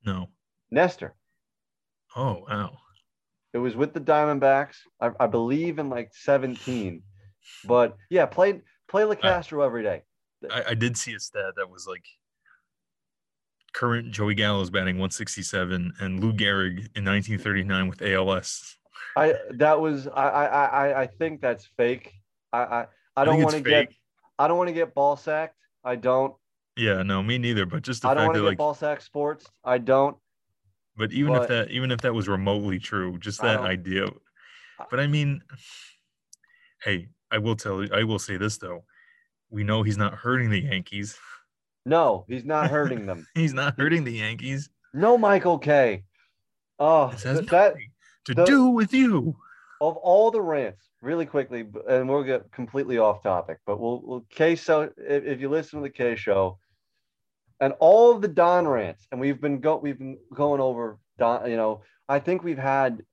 [0.05, 0.29] No.
[0.71, 1.13] Nestor.
[2.15, 2.77] Oh wow.
[3.53, 7.01] It was with the Diamondbacks, I, I believe in like 17.
[7.65, 10.03] But yeah, play play Locastro every day.
[10.49, 12.05] I, I did see a stat that was like
[13.73, 18.77] current Joey Gallo's batting 167 and Lou Gehrig in 1939 with ALS.
[19.15, 22.13] I that was I I I I think that's fake.
[22.53, 22.85] I I,
[23.17, 23.89] I don't want to get.
[24.39, 25.55] I don't want to get ball sacked.
[25.83, 26.33] I don't.
[26.77, 27.65] Yeah, no, me neither.
[27.65, 29.47] But just the I don't want to get like, ball sack sports.
[29.65, 30.15] I don't.
[30.95, 34.09] but even but- if that, even if that was remotely true, just that idea.
[34.91, 35.41] But I mean,
[36.83, 38.83] hey, I will tell you, I will say this though,
[39.49, 41.17] we know he's not hurting the Yankees.
[41.85, 43.25] No, he's not hurting them.
[43.33, 44.69] He's not hurting the Yankees.
[44.93, 46.03] No, Michael Kay.
[46.79, 47.91] Oh, This has that nothing
[48.25, 49.37] to the- do with you.
[49.79, 54.25] Of all the rants, really quickly, and we'll get completely off topic, but we'll, we'll
[54.29, 54.55] K.
[54.55, 56.57] So if, if you listen to the Kay show,
[57.59, 61.49] and all of the Don rants, and we've been go we've been going over Don.
[61.49, 63.03] You know, I think we've had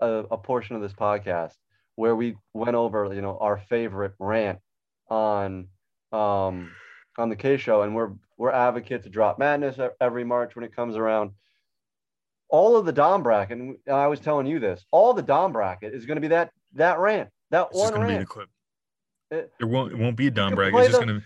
[0.00, 1.54] a, a portion of this podcast
[1.96, 4.58] where we went over you know our favorite rant
[5.08, 5.68] on
[6.12, 6.72] um
[7.18, 10.74] on the K show, and we're we're advocates to drop madness every March when it
[10.74, 11.32] comes around.
[12.50, 15.94] All of the Dom bracket, and I was telling you this, all the Dom bracket
[15.94, 18.28] is going to be that that rant, that It's one gonna be the rant.
[18.28, 18.48] clip.
[19.32, 20.78] Uh, it- There won't it won't be a Dom bracket.
[20.80, 21.22] It's just gonna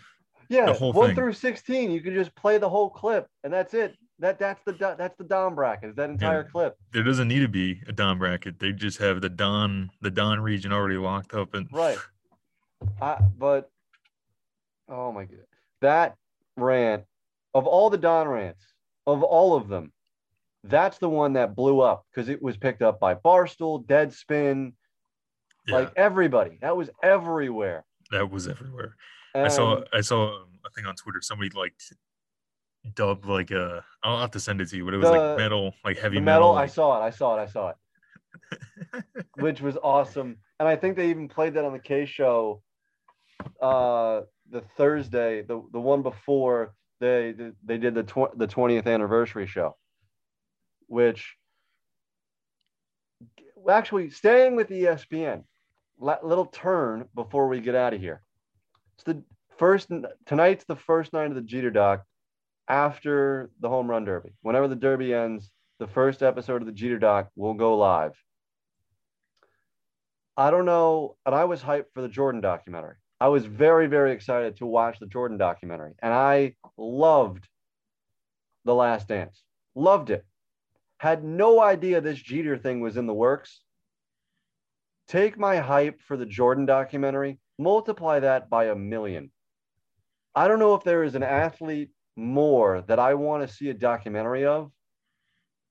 [0.49, 1.15] yeah, the whole one thing.
[1.17, 3.97] through sixteen, you can just play the whole clip, and that's it.
[4.21, 6.77] That that's the that's the Dom bracket, is that entire clip.
[6.93, 8.59] there doesn't need to be a Dom bracket.
[8.59, 11.99] They just have the Don the Don region already locked up and Right.
[13.01, 13.71] I, but
[14.89, 15.45] oh my god,
[15.83, 16.17] that
[16.57, 17.05] rant
[17.55, 18.65] of all the Don rants,
[19.07, 19.93] of all of them,
[20.69, 24.73] that's the one that blew up because it was picked up by Barstool, Deadspin,
[25.67, 27.85] Yeah, Like everybody, that was everywhere.
[28.11, 28.95] that was everywhere.
[29.35, 31.21] And I saw I saw um, a thing on Twitter.
[31.21, 31.75] Somebody like
[32.95, 35.37] dubbed like uh I'll have to send it to you, but it was The- like
[35.39, 36.53] metal, like heavy the metal.
[36.57, 37.05] I saw it.
[37.07, 37.43] I saw it.
[37.43, 37.77] I saw it.
[39.39, 40.37] which was awesome.
[40.61, 42.63] And I think they even played that on the Kay show
[43.63, 49.47] uh the Thursday, the the one before they they did the tw- the 20th anniversary
[49.47, 49.77] show.
[50.89, 51.37] Which
[53.69, 55.45] actually staying with ESPN,
[56.01, 58.23] little turn before we get out of here.
[58.97, 59.23] It's the
[59.59, 59.91] first
[60.27, 62.05] tonight's the first night of the Jeter doc
[62.69, 64.31] after the home run derby.
[64.43, 68.13] Whenever the derby ends, the first episode of the Jeter doc will go live.
[70.37, 72.95] I don't know, and I was hyped for the Jordan documentary.
[73.21, 77.49] I was very, very excited to watch the Jordan documentary, and I loved
[78.65, 79.43] The Last Dance.
[79.75, 80.25] Loved it.
[80.99, 83.61] Had no idea this Jeter thing was in the works.
[85.07, 89.31] Take my hype for the Jordan documentary, multiply that by a million.
[90.35, 93.75] I don't know if there is an athlete more that I want to see a
[93.75, 94.71] documentary of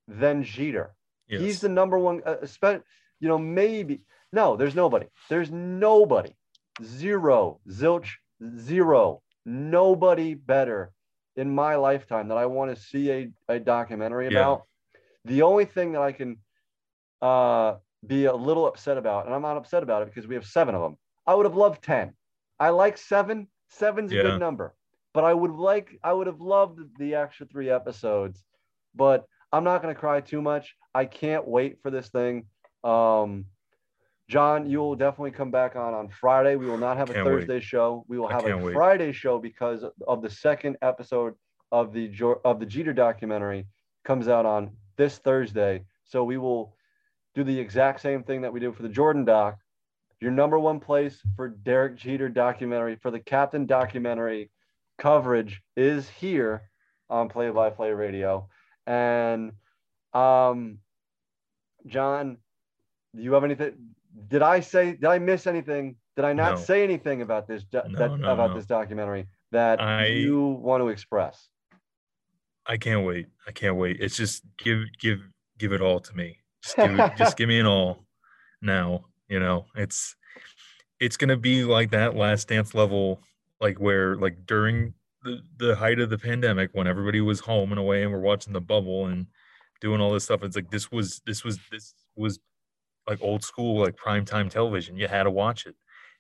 [0.08, 0.96] than Jeter.
[1.28, 1.42] Yes.
[1.42, 2.38] He's the number one, uh,
[3.20, 4.02] you know, maybe.
[4.32, 5.08] No, there's nobody.
[5.30, 6.36] There's nobody.
[6.84, 8.10] Zero, zilch,
[8.60, 9.22] zero.
[9.46, 10.92] Nobody better
[11.36, 14.40] in my lifetime that I want to see a, a documentary Yeah.
[14.40, 14.64] about.
[15.28, 16.38] The only thing that I can
[17.22, 17.76] uh,
[18.06, 20.74] be a little upset about, and I'm not upset about it because we have seven
[20.74, 20.98] of them.
[21.26, 22.14] I would have loved 10.
[22.60, 23.48] I like seven.
[23.70, 24.22] Seven's a Yeah.
[24.24, 24.74] good number,
[25.14, 28.46] but I would like, I would have loved the extra three episodes,
[28.96, 30.76] but I'm not going to cry too much.
[30.96, 32.46] I can't wait for this thing.
[32.84, 33.46] Um,
[34.30, 36.56] John, you will definitely come back on on Friday.
[36.56, 37.34] We will not have a Can't wait.
[37.40, 38.06] Thursday show.
[38.08, 38.74] We will have a wait.
[38.74, 41.34] Friday show because of the second episode
[41.72, 42.12] of the
[42.46, 43.68] of the Jeter documentary
[44.04, 45.84] comes out on this Thursday.
[46.06, 46.76] So we will
[47.36, 49.58] do the exact same thing that we did for the Jordan doc.
[50.20, 54.50] Your number one place for Derek Jeter documentary for the Captain documentary
[54.98, 56.64] coverage is here
[57.10, 58.50] on Play by Play Radio.
[58.88, 59.52] And
[60.14, 60.80] um,
[61.86, 62.38] John,
[63.16, 63.74] do you have anything?
[64.30, 64.94] Did I say?
[64.94, 65.96] Did I miss anything?
[66.16, 66.56] Did I not No.
[66.58, 70.82] say anything about this do- No, that, no, about this documentary that I- you want
[70.82, 71.50] to express?
[72.68, 73.28] I can't wait.
[73.48, 73.98] I can't wait.
[74.00, 75.20] It's just give give
[75.58, 76.38] give it all to me.
[76.64, 78.06] Just give it, just give me an all
[78.62, 79.06] now.
[79.30, 80.16] You know, it's
[81.00, 83.22] it's gonna be like that last dance level,
[83.62, 84.94] like where like during
[85.24, 88.54] the, the height of the pandemic when everybody was home and away and we're watching
[88.54, 89.28] the bubble and
[89.82, 90.44] doing all this stuff.
[90.44, 92.40] It's like this was this was this was
[93.08, 94.98] like old school, like prime time television.
[94.98, 95.76] You had to watch it.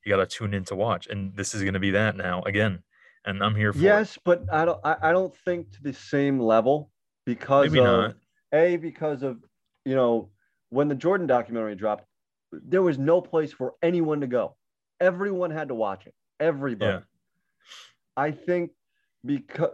[0.05, 1.07] You gotta tune in to watch.
[1.07, 2.83] And this is gonna be that now again.
[3.27, 3.83] And I'm here for it.
[3.83, 4.79] Yes, but I don't.
[4.83, 6.89] I, I don't think to the same level
[7.25, 8.15] because Maybe of not.
[8.53, 9.37] a because of
[9.85, 10.29] you know
[10.69, 12.05] when the Jordan documentary dropped,
[12.51, 14.55] there was no place for anyone to go.
[15.01, 16.13] Everyone had to watch it.
[16.39, 16.93] Everybody.
[16.93, 16.99] Yeah.
[18.15, 18.71] I think
[19.25, 19.71] because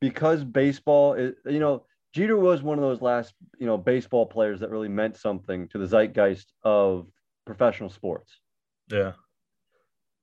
[0.00, 4.60] because baseball is you know Jeter was one of those last you know baseball players
[4.60, 7.06] that really meant something to the zeitgeist of
[7.46, 8.38] professional sports.
[8.90, 9.12] Yeah.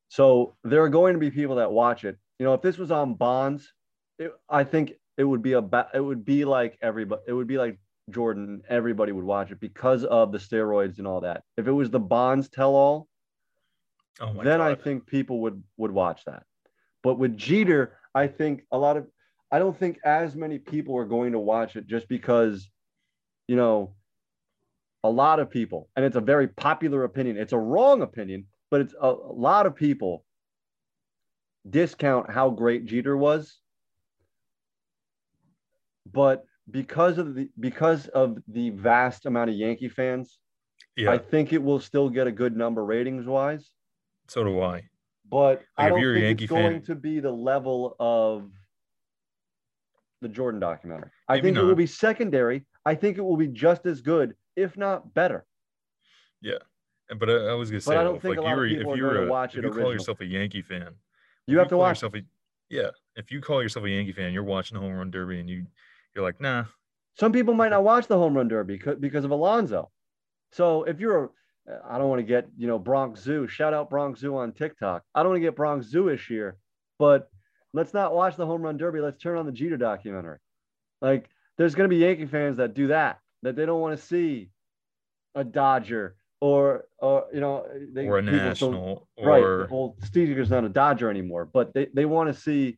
[0.09, 2.17] So there are going to be people that watch it.
[2.39, 3.73] You know, if this was on Bonds,
[4.17, 7.21] it, I think it would be a ba- it would be like everybody.
[7.27, 7.77] It would be like
[8.09, 8.61] Jordan.
[8.69, 11.43] Everybody would watch it because of the steroids and all that.
[11.57, 13.09] If it was the Bonds tell all,
[14.21, 16.43] Oh then I think people would would watch that.
[17.03, 19.07] But with Jeter, I think a lot of
[19.51, 22.69] I don't think as many people are going to watch it just because,
[23.47, 23.95] you know,
[25.03, 27.37] a lot of people, and it's a very popular opinion.
[27.37, 30.23] It's a wrong opinion, but it's a, a lot of people
[31.69, 33.59] discount how great Jeter was.
[36.11, 40.39] But because of the because of the vast amount of Yankee fans,
[40.95, 41.11] yeah.
[41.11, 43.71] I think it will still get a good number ratings wise
[44.27, 44.83] so do I.
[45.27, 48.51] but I don't you're a think Yankee it's going to be the level of
[50.21, 51.09] the Jordan documentary.
[51.27, 52.65] I think it will be secondary.
[52.85, 55.45] I think it will be just as good, if not better.
[56.41, 56.57] Yeah,
[57.17, 58.63] but I, I was gonna say, But I don't if, think like a lot you
[58.63, 60.61] of people if are you gonna a- watch if it you call yourself a Yankee
[60.61, 60.93] fan,
[61.49, 61.97] You have to watch.
[61.97, 62.21] yourself a,
[62.69, 62.89] yeah.
[63.15, 65.65] If you call yourself a Yankee fan, you're watching the home run derby, and you
[66.15, 66.65] you're like, nah,
[67.19, 69.89] Some people might not watch the home run derby because, because of Alonso.
[70.51, 71.29] So if you're, a,
[71.87, 73.47] I don't want to get you know Bronx Zoo.
[73.47, 75.03] Shout out Bronx Zoo on TikTok.
[75.13, 76.57] I don't want to get Bronx Zoo-ish here,
[76.97, 77.29] but
[77.73, 78.99] let's not watch the home run derby.
[78.99, 80.39] Let's turn on the Jeter documentary.
[81.01, 84.05] Like there's going to be Yankee fans that do that that they don't want to
[84.05, 84.49] see
[85.35, 89.41] a Dodger or or you know they, or a national, right.
[89.41, 92.77] or Well, Jeter's not a Dodger anymore, but they, they want to see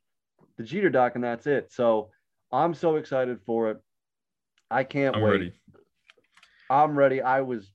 [0.57, 1.71] the Jeter doc and that's it.
[1.71, 2.09] So
[2.51, 3.77] I'm so excited for it.
[4.69, 5.31] I can't I'm wait.
[5.31, 5.53] ready.
[6.69, 7.21] I'm ready.
[7.21, 7.71] I was,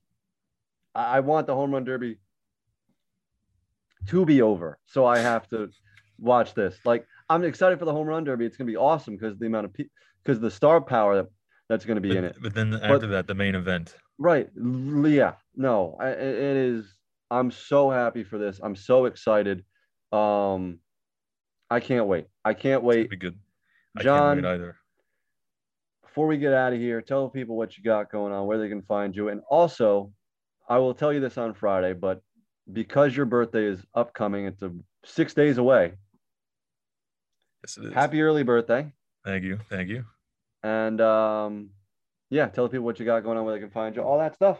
[0.93, 2.17] I I want the home run derby
[4.07, 4.79] to be over.
[4.85, 5.69] So I have to
[6.19, 6.77] watch this.
[6.83, 8.45] Like I'm excited for the home run derby.
[8.45, 9.91] It's gonna be awesome because the amount of people,
[10.23, 11.27] because the star power that
[11.69, 12.37] that's gonna be but, in it.
[12.41, 13.95] but then after that, the main event.
[14.17, 14.49] Right.
[14.55, 15.33] Yeah.
[15.57, 16.85] No, I, it is.
[17.31, 18.59] I'm so happy for this.
[18.63, 19.65] I'm so excited.
[20.13, 20.79] Um,
[21.69, 22.27] I can't wait.
[22.45, 23.09] I can't wait.
[23.09, 23.37] be good.
[23.97, 24.75] I John, can't wait either.
[26.03, 28.69] before we get out of here, tell people what you got going on, where they
[28.69, 29.29] can find you.
[29.29, 30.13] And also,
[30.69, 32.21] I will tell you this on Friday, but
[32.71, 34.71] because your birthday is upcoming, it's a
[35.03, 35.93] six days away.
[37.63, 37.93] Yes, it is.
[37.93, 38.91] Happy early birthday.
[39.25, 39.59] Thank you.
[39.69, 40.05] Thank you.
[40.63, 41.69] And um,
[42.29, 44.35] yeah, tell people what you got going on, where they can find you, all that
[44.35, 44.59] stuff.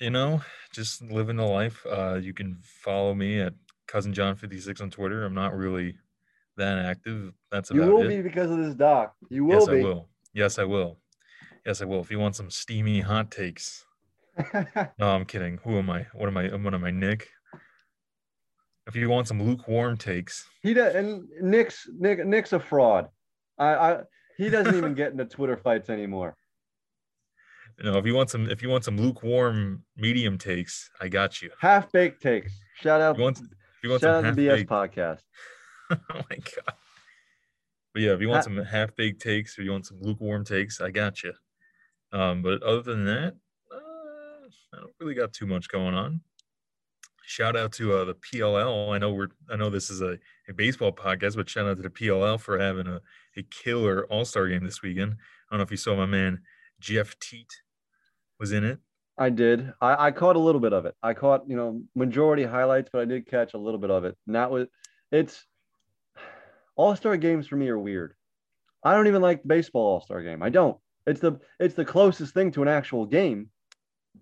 [0.00, 0.40] You know,
[0.72, 1.84] just living the life.
[1.90, 3.54] Uh, you can follow me at
[3.86, 5.24] cousin John fifty six on Twitter.
[5.24, 5.96] I'm not really
[6.56, 7.32] that active.
[7.50, 8.08] That's about You will it.
[8.08, 9.14] be because of this doc.
[9.30, 9.80] You will yes, be.
[9.80, 10.08] I will.
[10.34, 10.98] Yes, I will.
[11.66, 12.00] Yes, I will.
[12.00, 13.84] If you want some steamy hot takes.
[14.98, 15.58] No, I'm kidding.
[15.64, 16.06] Who am I?
[16.14, 16.48] What am I?
[16.48, 17.28] What am I, Nick?
[18.86, 23.08] If you want some lukewarm takes, he does, and Nick's Nick Nick's a fraud.
[23.58, 23.98] I, I
[24.36, 26.36] he doesn't even get into Twitter fights anymore.
[27.78, 31.40] You know, if you want some, if you want some lukewarm medium takes, I got
[31.40, 31.50] you.
[31.60, 32.60] Half baked takes.
[32.80, 33.12] Shout out.
[33.12, 35.20] If you want, if you want shout out to BS podcast.
[35.90, 36.74] oh my god.
[37.94, 40.80] But yeah, if you want some half baked takes or you want some lukewarm takes,
[40.80, 41.32] I got you.
[42.12, 43.34] Um, but other than that,
[43.72, 46.20] uh, I don't really got too much going on.
[47.22, 48.92] Shout out to uh, the PLL.
[48.92, 50.18] I know we're I know this is a,
[50.48, 53.00] a baseball podcast, but shout out to the PLL for having a,
[53.36, 55.12] a killer All Star game this weekend.
[55.12, 56.40] I don't know if you saw my man
[56.80, 57.52] Jeff Teat
[58.38, 58.78] was in it.
[59.16, 59.72] I did.
[59.80, 60.94] I, I caught a little bit of it.
[61.02, 64.16] I caught, you know, majority highlights, but I did catch a little bit of it.
[64.26, 64.68] And that was
[65.10, 65.44] it's
[66.76, 68.14] all star games for me are weird.
[68.84, 70.42] I don't even like the baseball all star game.
[70.42, 70.78] I don't.
[71.06, 73.50] It's the it's the closest thing to an actual game,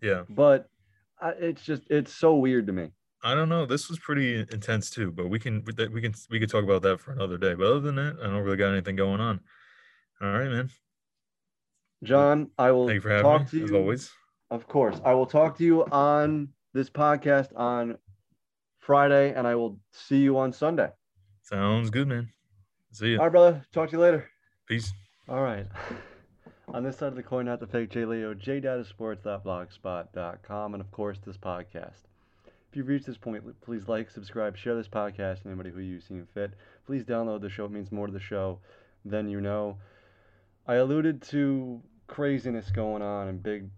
[0.00, 0.66] Yeah, but
[1.20, 2.92] I, it's just it's so weird to me.
[3.22, 3.66] I don't know.
[3.66, 7.00] This was pretty intense too, but we can we can we could talk about that
[7.00, 7.54] for another day.
[7.54, 9.40] But other than that, I don't really got anything going on.
[10.20, 10.70] All right, man.
[12.02, 14.10] John, I will Thank you for having talk me to you as always.
[14.50, 15.00] Of course.
[15.04, 17.98] I will talk to you on this podcast on
[18.78, 20.90] Friday, and I will see you on Sunday.
[21.42, 22.28] Sounds good, man.
[22.92, 23.18] See you.
[23.18, 23.64] All right, brother.
[23.72, 24.28] Talk to you later.
[24.68, 24.92] Peace.
[25.28, 25.66] All right.
[26.74, 31.18] On this side of the coin, not the fake J Leo, jdatasports.blogspot.com, and of course,
[31.24, 32.02] this podcast.
[32.68, 36.20] If you've reached this point, please like, subscribe, share this podcast anybody who you see
[36.34, 36.54] fit.
[36.84, 37.66] Please download the show.
[37.66, 38.58] It means more to the show
[39.04, 39.78] than you know.
[40.68, 43.68] I alluded to craziness going on and big,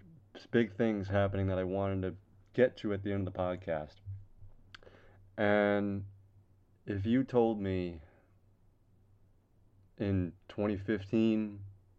[0.50, 2.14] big things happening that I wanted to
[2.54, 3.96] get to at the end of the podcast.
[5.36, 6.04] And
[6.86, 8.00] if you told me
[9.98, 11.58] in 2015,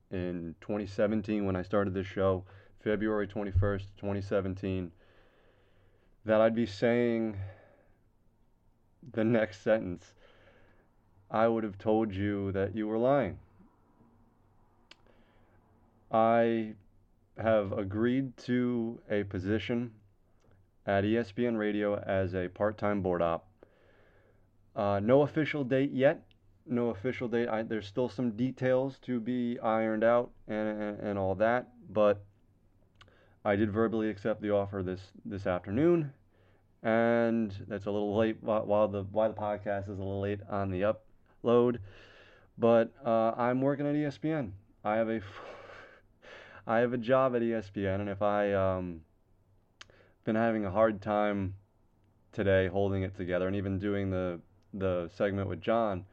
[0.10, 2.44] in 2017, when I started this show,
[2.84, 4.92] February 21st, 2017,
[6.26, 7.38] that I'd be saying
[9.14, 10.16] the next sentence,
[11.30, 13.38] I would have told you that you were lying.
[16.12, 16.74] I
[17.38, 19.92] have agreed to a position
[20.86, 23.48] at ESPN Radio as a part time board op.
[24.76, 26.24] Uh, no official date yet.
[26.66, 27.48] No official date.
[27.48, 32.24] I, there's still some details to be ironed out and, and, and all that, but
[33.44, 36.12] I did verbally accept the offer this this afternoon,
[36.84, 40.70] and that's a little late while, the why the podcast is a little late on
[40.70, 40.94] the
[41.44, 41.78] upload,
[42.58, 44.52] but uh, I'm working at ESPN.
[44.84, 45.22] I have a
[46.70, 49.02] I have a job at ESPN, and if I um
[50.24, 51.56] been having a hard time
[52.32, 54.40] today holding it together, and even doing the
[54.76, 56.06] the segment with John,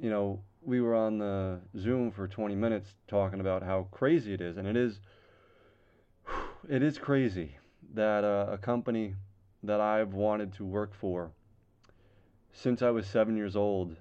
[0.00, 4.40] you know, we were on the Zoom for 20 minutes talking about how crazy it
[4.40, 4.98] is, and it is
[6.68, 7.56] it is crazy
[7.94, 9.14] that uh, a company
[9.62, 11.30] that I've wanted to work for
[12.52, 13.94] since I was seven years old,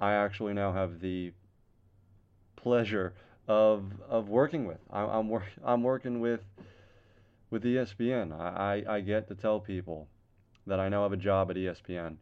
[0.00, 1.32] I actually now have the
[2.56, 3.14] pleasure
[3.48, 4.78] of of working with.
[4.90, 6.40] I, I'm work I'm working with
[7.50, 8.38] with ESPN.
[8.38, 10.08] I, I I get to tell people
[10.66, 12.16] that I now have a job at ESPN,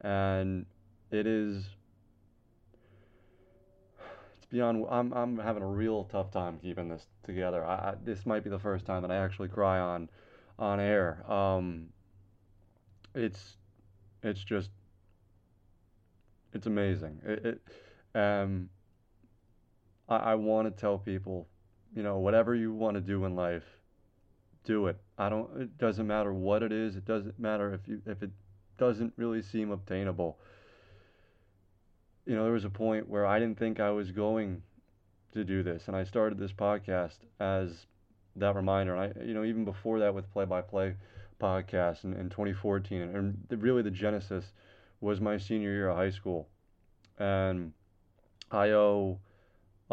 [0.00, 0.66] and
[1.10, 1.64] it is
[4.36, 4.86] it's beyond.
[4.90, 7.64] I'm I'm having a real tough time keeping this together.
[7.64, 10.08] I, I this might be the first time that I actually cry on
[10.58, 11.30] on air.
[11.30, 11.88] Um,
[13.14, 13.56] it's
[14.22, 14.70] it's just
[16.52, 17.20] it's amazing.
[17.24, 17.60] It, it
[18.14, 18.68] um
[20.08, 21.48] I, I want to tell people,
[21.94, 23.64] you know, whatever you want to do in life,
[24.64, 24.96] do it.
[25.18, 25.48] I don't.
[25.60, 26.96] It doesn't matter what it is.
[26.96, 28.30] It doesn't matter if you if it
[28.78, 30.38] doesn't really seem obtainable.
[32.26, 34.62] You know, there was a point where I didn't think I was going
[35.32, 37.86] to do this, and I started this podcast as
[38.36, 38.94] that reminder.
[38.94, 40.94] And I, you know, even before that with play-by-play
[41.40, 44.44] podcast in, in 2014, and the, really the genesis
[45.00, 46.48] was my senior year of high school,
[47.18, 47.72] and
[48.52, 49.18] I owe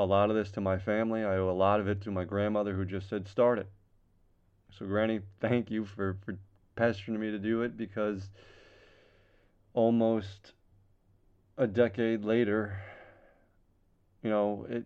[0.03, 1.23] a lot of this to my family.
[1.23, 3.69] I owe a lot of it to my grandmother who just said start it.
[4.71, 6.37] So Granny, thank you for for
[6.75, 8.29] pestering me to do it because
[9.73, 10.53] almost
[11.57, 12.81] a decade later,
[14.23, 14.85] you know, it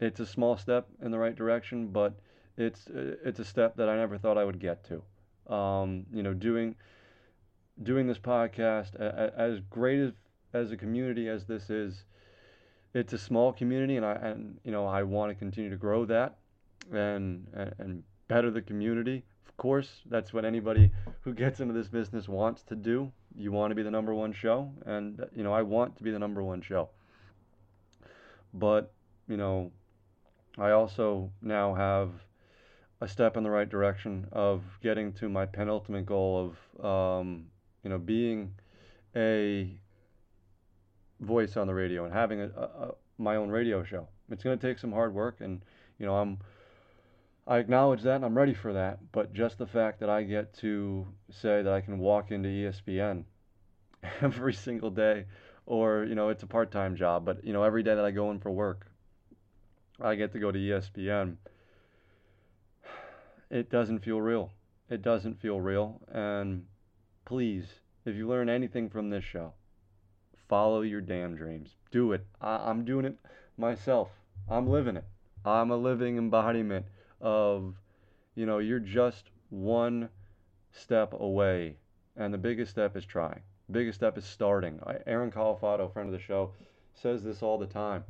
[0.00, 2.14] it's a small step in the right direction, but
[2.56, 5.54] it's it's a step that I never thought I would get to.
[5.54, 6.74] Um, you know, doing
[7.82, 10.12] doing this podcast as great as
[10.52, 12.04] as a community as this is,
[12.94, 16.04] it's a small community, and I and you know I want to continue to grow
[16.06, 16.36] that
[16.92, 19.24] and and, and better the community.
[19.46, 20.90] Of course, that's what anybody
[21.22, 23.12] who gets into this business wants to do.
[23.36, 26.10] You want to be the number one show, and you know I want to be
[26.10, 26.88] the number one show.
[28.52, 28.92] But
[29.28, 29.70] you know,
[30.58, 32.10] I also now have
[33.00, 37.46] a step in the right direction of getting to my penultimate goal of um,
[37.84, 38.52] you know being
[39.14, 39.78] a
[41.20, 44.08] voice on the radio and having a, a, my own radio show.
[44.30, 45.62] It's going to take some hard work, and
[45.98, 46.38] you know I'm
[47.46, 49.00] I acknowledge that and I'm ready for that.
[49.12, 53.24] But just the fact that I get to say that I can walk into ESPN
[54.20, 55.26] every single day,
[55.66, 58.30] or you know it's a part-time job, but you know every day that I go
[58.30, 58.86] in for work,
[60.00, 61.36] I get to go to ESPN.
[63.50, 64.52] It doesn't feel real.
[64.88, 66.00] It doesn't feel real.
[66.12, 66.66] And
[67.24, 67.66] please,
[68.04, 69.54] if you learn anything from this show,
[70.50, 71.76] follow your damn dreams.
[71.92, 72.26] Do it.
[72.40, 73.16] I, am doing it
[73.56, 74.10] myself.
[74.48, 75.04] I'm living it.
[75.44, 76.84] I'm a living embodiment
[77.20, 77.76] of,
[78.34, 80.08] you know, you're just one
[80.72, 81.76] step away.
[82.16, 83.40] And the biggest step is trying.
[83.70, 84.80] biggest step is starting.
[85.06, 86.50] Aaron Califato, friend of the show,
[86.94, 88.02] says this all the time.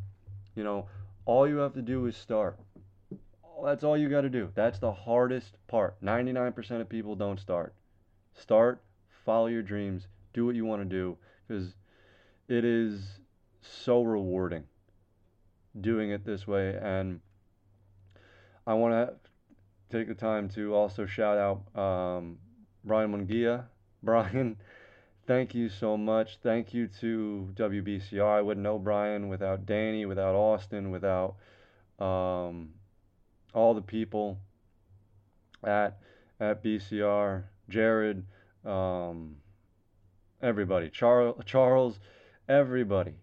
[0.57, 0.87] You know,
[1.27, 2.59] all you have to do is start.
[3.63, 4.51] That's all you got to do.
[4.55, 6.03] That's the hardest part.
[6.03, 7.75] 99% of people don't start.
[8.35, 8.83] Start,
[9.27, 11.75] follow your dreams, do what you want to do because
[12.51, 13.01] it is
[13.63, 14.65] so rewarding
[15.81, 16.77] doing it this way.
[16.83, 17.21] And
[18.67, 22.39] I want to take the time to also shout out um,
[22.85, 23.65] Brian Mungia.
[24.03, 24.57] Brian,
[25.27, 26.39] thank you so much.
[26.43, 28.39] Thank you to WBCR.
[28.39, 31.37] I wouldn't know Brian without Danny, without Austin, without
[32.01, 32.71] um,
[33.55, 34.39] all the people
[35.63, 35.99] at
[36.41, 38.25] at BCR, Jared,
[38.65, 39.37] um,
[40.41, 42.01] everybody, Charles, Charles,
[42.51, 43.15] everybody,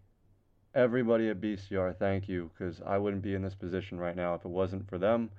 [0.74, 1.94] everybody at BCR.
[2.00, 4.98] Thank you, because I wouldn't be in this position right now if it wasn't for
[4.98, 5.30] them.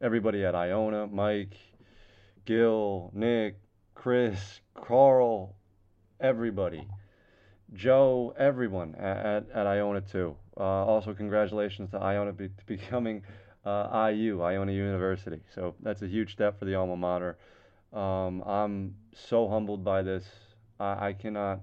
[0.00, 1.56] Everybody at Iona, Mike,
[2.44, 3.60] Gil, Nick,
[3.94, 5.54] Chris, Carl,
[6.20, 6.88] everybody.
[7.72, 10.34] Joe, everyone at, at, at Iona too.
[10.56, 13.22] Uh, also, congratulations to Iona be, to becoming
[13.64, 15.40] uh, IU, Iona University.
[15.54, 17.38] So that's a huge step for the alma mater.
[17.92, 20.24] Um, I'm so humbled by this.
[20.80, 21.60] I, I cannot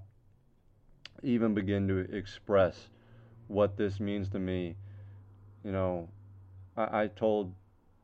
[1.24, 2.88] even begin to express
[3.48, 4.76] what this means to me.
[5.64, 6.08] You know,
[6.76, 7.54] I, I told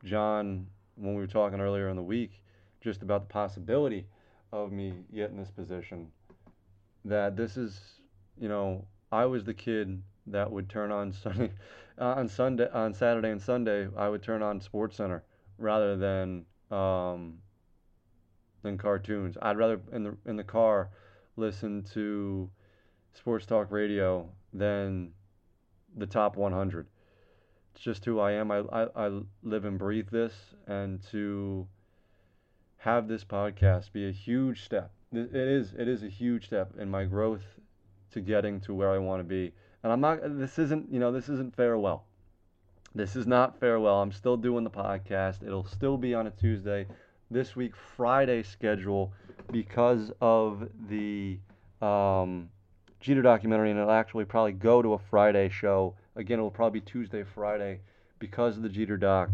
[0.05, 0.67] John
[0.97, 2.43] when we were talking earlier in the week
[2.81, 4.07] just about the possibility
[4.53, 6.09] of me getting this position
[7.05, 7.81] that this is,
[8.39, 11.53] you know, I was the kid that would turn on Sunday,
[11.99, 13.89] uh, on Sunday, on Saturday and Sunday.
[13.97, 15.25] I would turn on Sports Center
[15.59, 17.39] rather than um,
[18.63, 19.37] than cartoons.
[19.41, 20.91] I'd rather in the in the car
[21.37, 22.51] listen to
[23.15, 25.13] sports talk radio than
[25.97, 26.87] the top 100.
[27.75, 28.51] It's just who I am.
[28.51, 30.35] I, I, I live and breathe this,
[30.67, 31.67] and to
[32.79, 34.91] have this podcast be a huge step.
[35.13, 37.43] It is it is a huge step in my growth
[38.13, 39.53] to getting to where I want to be.
[39.83, 40.21] And I'm not.
[40.23, 40.93] This isn't.
[40.93, 41.13] You know.
[41.13, 42.05] This isn't farewell.
[42.95, 44.01] This is not farewell.
[44.03, 45.45] I'm still doing the podcast.
[45.45, 46.87] It'll still be on a Tuesday.
[47.31, 49.13] This week, Friday schedule,
[49.53, 51.39] because of the
[51.81, 52.49] um,
[53.01, 55.95] Jeter documentary, and it'll actually probably go to a Friday show.
[56.17, 57.81] Again, it'll probably be Tuesday, Friday,
[58.19, 59.31] because of the Jeter doc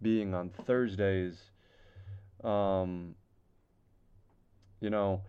[0.00, 1.36] being on Thursdays.
[2.44, 3.14] Um,
[4.80, 5.22] you know,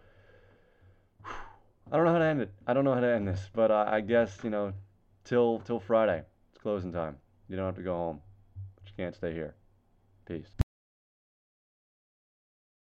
[1.25, 2.51] I don't know how to end it.
[2.65, 4.73] I don't know how to end this, but uh, I guess you know,
[5.23, 6.23] till till Friday.
[6.51, 7.17] It's closing time.
[7.49, 8.21] You don't have to go home,
[8.75, 9.55] but you can't stay here.
[10.25, 10.62] Peace.